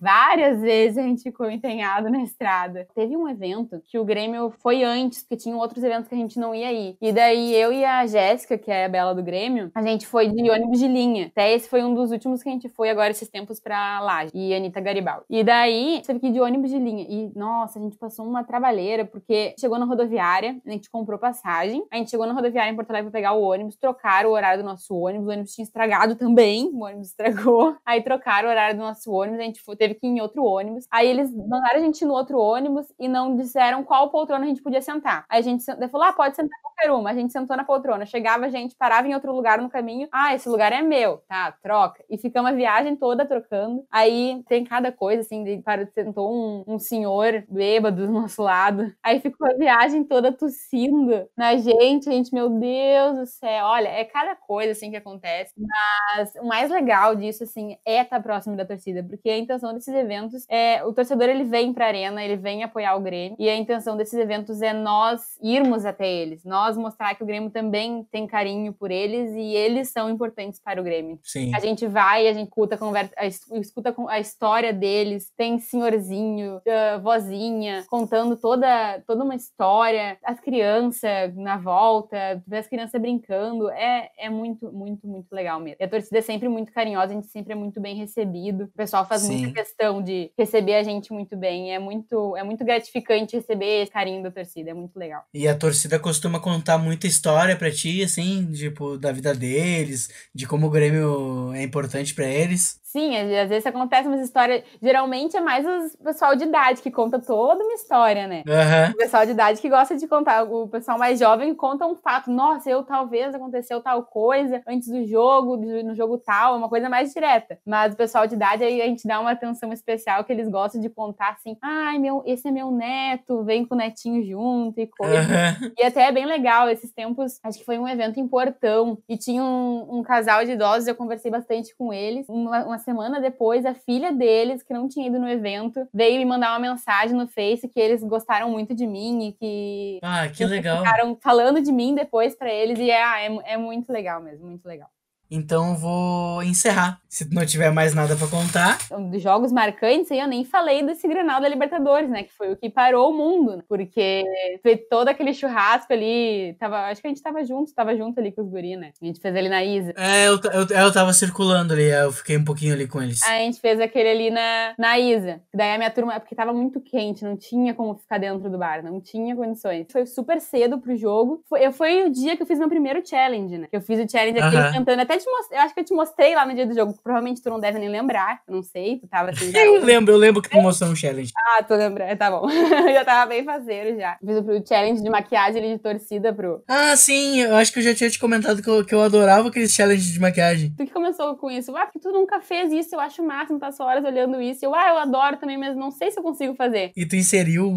[0.00, 2.88] Várias vezes a gente ficou empenhado na estrada.
[2.94, 6.38] Teve um evento que o Grêmio foi antes, porque tinham outros eventos que a gente
[6.38, 6.96] não ia ir.
[7.00, 10.28] E daí eu e a Jéssica, que é a Bela do Grêmio, a gente foi
[10.28, 11.26] de ônibus de linha.
[11.26, 14.30] Até esse foi um dos últimos que a gente foi agora esses tempos pra Laje.
[14.34, 15.24] E Anitta Garibaldi.
[15.28, 17.04] E daí, teve que ir de ônibus de linha.
[17.08, 21.84] E, nossa, a gente passou uma trabalheira, porque chegou na rodoviária, a gente comprou passagem,
[21.90, 24.62] a gente chegou na rodoviária em Porto Alegre pra pegar o ônibus, trocaram o horário
[24.62, 27.76] do nosso ônibus, o ônibus tinha estragado também, o ônibus estragou.
[27.84, 30.44] Aí trocaram o horário do nosso ônibus, a gente foi, teve que ir em outro
[30.44, 30.86] ônibus.
[30.90, 34.62] Aí eles mandaram a gente no outro ônibus e não disseram qual poltrona a gente
[34.62, 35.24] podia sentar.
[35.28, 37.10] Aí a gente falou, ah, pode sentar qualquer uma.
[37.10, 38.06] A gente sentou na poltrona.
[38.06, 40.08] Chegava a gente, parava em outro lugar no caminho.
[40.12, 41.18] Ah, esse lugar é meu.
[41.28, 42.02] Tá, troca.
[42.08, 43.84] E ficamos a viagem toda trocando.
[43.90, 48.92] Aí tem cada coisa, assim, de, para, sentou um, um senhor bêbado do nosso lado.
[49.02, 52.08] Aí ficou a viagem toda tossindo na gente.
[52.08, 53.66] A gente, meu Deus do céu.
[53.66, 55.52] Olha, é cada coisa, assim, que acontece.
[55.56, 59.02] Mas o mais legal disso, assim, é estar próximo da torcida.
[59.02, 60.84] Porque a intenção desses eventos é...
[60.84, 63.36] O torcedor, ele vem pra arena, ele vem apoiar o Grêmio.
[63.38, 66.44] E a intenção desses eventos é nós irmos até eles.
[66.44, 70.80] Nós mostrar que o Grêmio também tem carinho por eles e eles são importantes para
[70.80, 71.18] o Grêmio.
[71.22, 71.54] Sim.
[71.54, 73.14] A gente vai, a gente escuta, conversa,
[73.54, 81.34] escuta a história deles, tem senhorzinho, uh, vozinha, contando toda, toda uma história, as crianças
[81.36, 85.78] na volta, as crianças brincando, é, é muito, muito, muito legal mesmo.
[85.80, 88.64] E a torcida é sempre muito carinhosa, a gente sempre é muito bem recebido.
[88.64, 89.38] O pessoal faz Sim.
[89.38, 89.69] muita questão
[90.02, 94.30] de receber a gente muito bem, é muito, é muito gratificante receber esse carinho da
[94.30, 95.24] torcida, é muito legal.
[95.32, 100.46] E a torcida costuma contar muita história para ti, assim, tipo, da vida deles, de
[100.46, 102.79] como o Grêmio é importante para eles.
[102.90, 104.64] Sim, às vezes acontece umas histórias.
[104.82, 105.64] Geralmente é mais
[105.94, 108.42] o pessoal de idade que conta toda uma história, né?
[108.44, 108.90] Uhum.
[108.90, 110.42] O pessoal de idade que gosta de contar.
[110.42, 112.32] O pessoal mais jovem conta um fato.
[112.32, 116.88] Nossa, eu talvez aconteceu tal coisa antes do jogo, no jogo tal, é uma coisa
[116.88, 117.60] mais direta.
[117.64, 120.80] Mas o pessoal de idade aí a gente dá uma atenção especial que eles gostam
[120.80, 124.88] de contar assim: ai, meu, esse é meu neto, vem com o netinho junto e
[124.88, 125.20] coisa.
[125.20, 125.70] Uhum.
[125.78, 127.38] E até é bem legal esses tempos.
[127.44, 130.88] Acho que foi um evento em Portão e tinha um, um casal de idosos.
[130.88, 132.28] Eu conversei bastante com eles.
[132.28, 136.24] Uma, uma semana depois, a filha deles, que não tinha ido no evento, veio me
[136.24, 139.98] mandar uma mensagem no Face que eles gostaram muito de mim e que.
[140.02, 140.78] Ah, que legal.
[140.78, 144.46] Ficaram falando de mim depois para eles e é, ah, é, é muito legal mesmo,
[144.46, 144.88] muito legal.
[145.30, 147.00] Então vou encerrar.
[147.08, 148.78] Se não tiver mais nada para contar.
[149.10, 152.24] Dos jogos marcantes, eu nem falei desse Grenal da Libertadores, né?
[152.24, 153.56] Que foi o que parou o mundo.
[153.56, 153.62] Né?
[153.68, 154.24] Porque
[154.62, 156.56] foi todo aquele churrasco ali.
[156.58, 158.92] Tava, acho que a gente tava junto, tava junto ali com os guri, né?
[159.00, 159.92] A gente fez ali na Isa.
[159.96, 163.22] É, eu, eu, eu tava circulando ali, eu fiquei um pouquinho ali com eles.
[163.22, 165.40] A gente fez aquele ali na, na Isa.
[165.54, 168.82] Daí a minha turma, porque tava muito quente, não tinha como ficar dentro do bar,
[168.82, 169.86] não tinha condições.
[169.90, 171.42] Foi super cedo pro jogo.
[171.48, 173.68] Foi, foi o dia que eu fiz meu primeiro challenge, né?
[173.70, 174.72] Eu fiz o challenge aqui Aham.
[174.72, 175.02] cantando.
[175.02, 176.94] Até te mostrei, eu acho que eu te mostrei lá no dia do jogo.
[177.02, 178.40] Provavelmente tu não deve nem lembrar.
[178.48, 179.50] Não sei, tu tava assim.
[179.50, 181.32] já- Eu lembro, eu lembro que tu mostrou um challenge.
[181.36, 182.16] Ah, tô lembrando.
[182.18, 182.48] Tá bom.
[182.50, 182.50] Eu
[182.94, 184.16] já tava bem faceiro já.
[184.24, 186.62] Fiz o challenge de maquiagem ali de torcida pro.
[186.68, 189.48] Ah, sim, eu acho que eu já tinha te comentado que eu, que eu adorava
[189.48, 190.74] aqueles challenges de maquiagem.
[190.76, 191.74] Tu que começou com isso?
[191.76, 194.64] Ah, porque tu nunca fez isso, eu acho o máximo, passo horas olhando isso.
[194.64, 196.92] Eu, ah, eu adoro também, mas não sei se eu consigo fazer.
[196.96, 197.72] E tu inseriu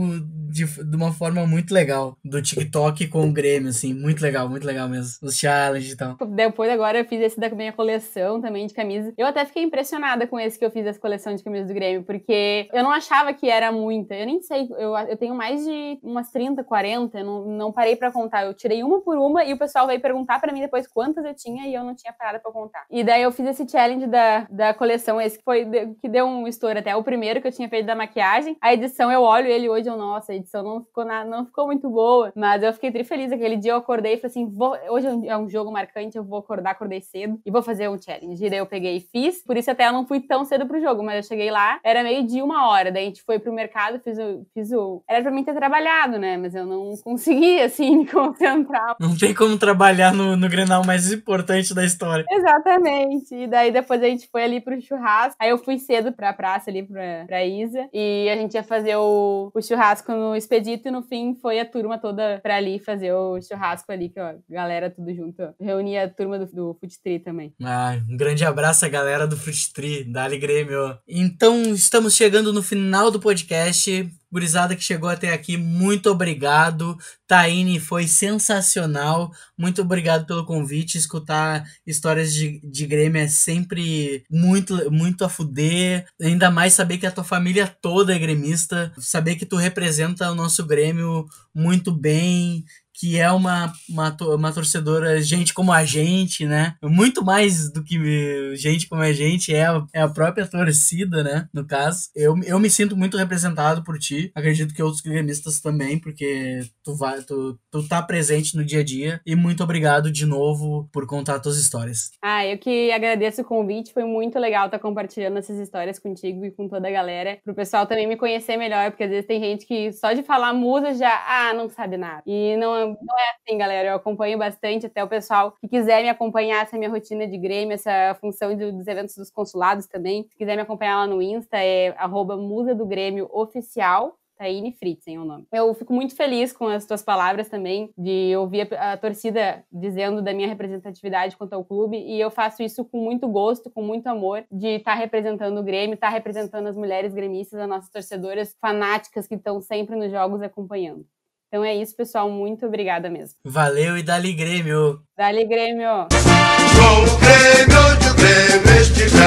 [0.49, 2.17] de, de uma forma muito legal.
[2.23, 3.93] Do TikTok com o Grêmio, assim.
[3.93, 5.13] Muito legal, muito legal mesmo.
[5.21, 6.15] Os challenges e tal.
[6.35, 9.13] Depois agora eu fiz esse da minha coleção também de camisas.
[9.17, 12.03] Eu até fiquei impressionada com esse que eu fiz essa coleção de camisas do Grêmio,
[12.03, 14.15] porque eu não achava que era muita.
[14.15, 17.95] Eu nem sei, eu, eu tenho mais de umas 30, 40, eu não, não parei
[17.95, 18.45] pra contar.
[18.45, 21.34] Eu tirei uma por uma e o pessoal veio perguntar pra mim depois quantas eu
[21.34, 22.86] tinha e eu não tinha parado pra contar.
[22.89, 25.65] E daí eu fiz esse challenge da, da coleção, esse que foi
[26.01, 26.95] que deu um estouro até.
[26.95, 28.57] O primeiro que eu tinha feito da maquiagem.
[28.61, 31.65] A edição eu olho ele hoje, eu, nossa, a edição não ficou, na, não ficou
[31.65, 33.31] muito boa, mas eu fiquei tri feliz.
[33.31, 36.17] Aquele dia eu acordei e falei assim: vou, hoje é um, é um jogo marcante,
[36.17, 38.43] eu vou acordar, acordei cedo e vou fazer um challenge.
[38.45, 40.82] E daí eu peguei e fiz, por isso até eu não fui tão cedo pro
[40.82, 42.91] jogo, mas eu cheguei lá, era meio dia, uma hora.
[42.91, 44.45] Daí a gente foi pro mercado, fiz o.
[44.53, 45.03] Fiz o...
[45.07, 46.38] Era pra mim ter trabalhado, né?
[46.38, 48.95] Mas eu não consegui, assim, me concentrar.
[48.99, 52.26] Não tem como trabalhar no, no Grenal mais importante da história.
[52.30, 53.34] Exatamente.
[53.36, 55.38] E daí depois a gente foi ali pro churrasco.
[55.39, 57.88] Aí eu fui cedo pra praça ali pra, pra Isa.
[57.93, 61.65] E a gente ia fazer o, o churrasco no Expedito e no fim foi a
[61.65, 65.53] turma toda pra ali fazer o churrasco ali, que ó, a galera tudo junto.
[65.59, 67.53] Reunia a turma do, do Food Também.
[67.61, 70.97] Ah, um grande abraço à galera do Fruit Tree, Dali Grêmio.
[71.07, 74.09] Então, estamos chegando no final do podcast.
[74.32, 76.97] Gurizada que chegou até aqui, muito obrigado.
[77.28, 79.32] Taine foi sensacional.
[79.55, 80.97] Muito obrigado pelo convite.
[80.97, 86.07] Escutar histórias de, de Grêmio é sempre muito, muito a fuder.
[86.20, 88.91] Ainda mais saber que a tua família toda é gremista.
[88.97, 95.21] Saber que tu representa o nosso Grêmio muito bem que é uma, uma, uma torcedora,
[95.21, 96.75] gente como a gente, né?
[96.83, 101.47] Muito mais do que gente como a gente, é a, é a própria torcida, né?
[101.53, 102.09] No caso.
[102.15, 104.31] Eu, eu me sinto muito representado por ti.
[104.35, 108.83] Acredito que outros gremistas também, porque tu, vai, tu, tu tá presente no dia a
[108.83, 109.21] dia.
[109.25, 112.11] E muito obrigado de novo por contar tuas histórias.
[112.21, 113.93] Ah, eu que agradeço o convite.
[113.93, 117.39] Foi muito legal estar compartilhando essas histórias contigo e com toda a galera.
[117.43, 120.53] Pro pessoal também me conhecer melhor, porque às vezes tem gente que só de falar
[120.53, 122.21] musa já, ah, não sabe nada.
[122.25, 123.89] E não, não é assim, galera.
[123.89, 127.73] Eu acompanho bastante até o pessoal que quiser me acompanhar essa minha rotina de Grêmio,
[127.73, 130.23] essa função dos eventos dos consulados também.
[130.29, 134.17] Se quiser me acompanhar lá no Insta, é arroba Musa do Grêmio Oficial.
[134.38, 135.47] Taine Fritzen é o nome.
[135.51, 140.21] Eu fico muito feliz com as tuas palavras também, de ouvir a, a, torcida dizendo
[140.21, 144.07] da minha representatividade quanto ao clube, e eu faço isso com muito gosto, com muito
[144.07, 147.89] amor, de estar tá representando o Grêmio, estar tá representando as mulheres gremistas, as nossas
[147.89, 151.05] torcedoras fanáticas que estão sempre nos jogos acompanhando.
[151.54, 152.32] Então é isso, pessoal.
[152.32, 153.36] Muito obrigada mesmo.
[153.45, 155.01] Valeu e dali Grêmio!
[155.16, 156.08] Dali Grêmio!
[156.10, 159.22] Com o Grêmio de Grêmio estiver.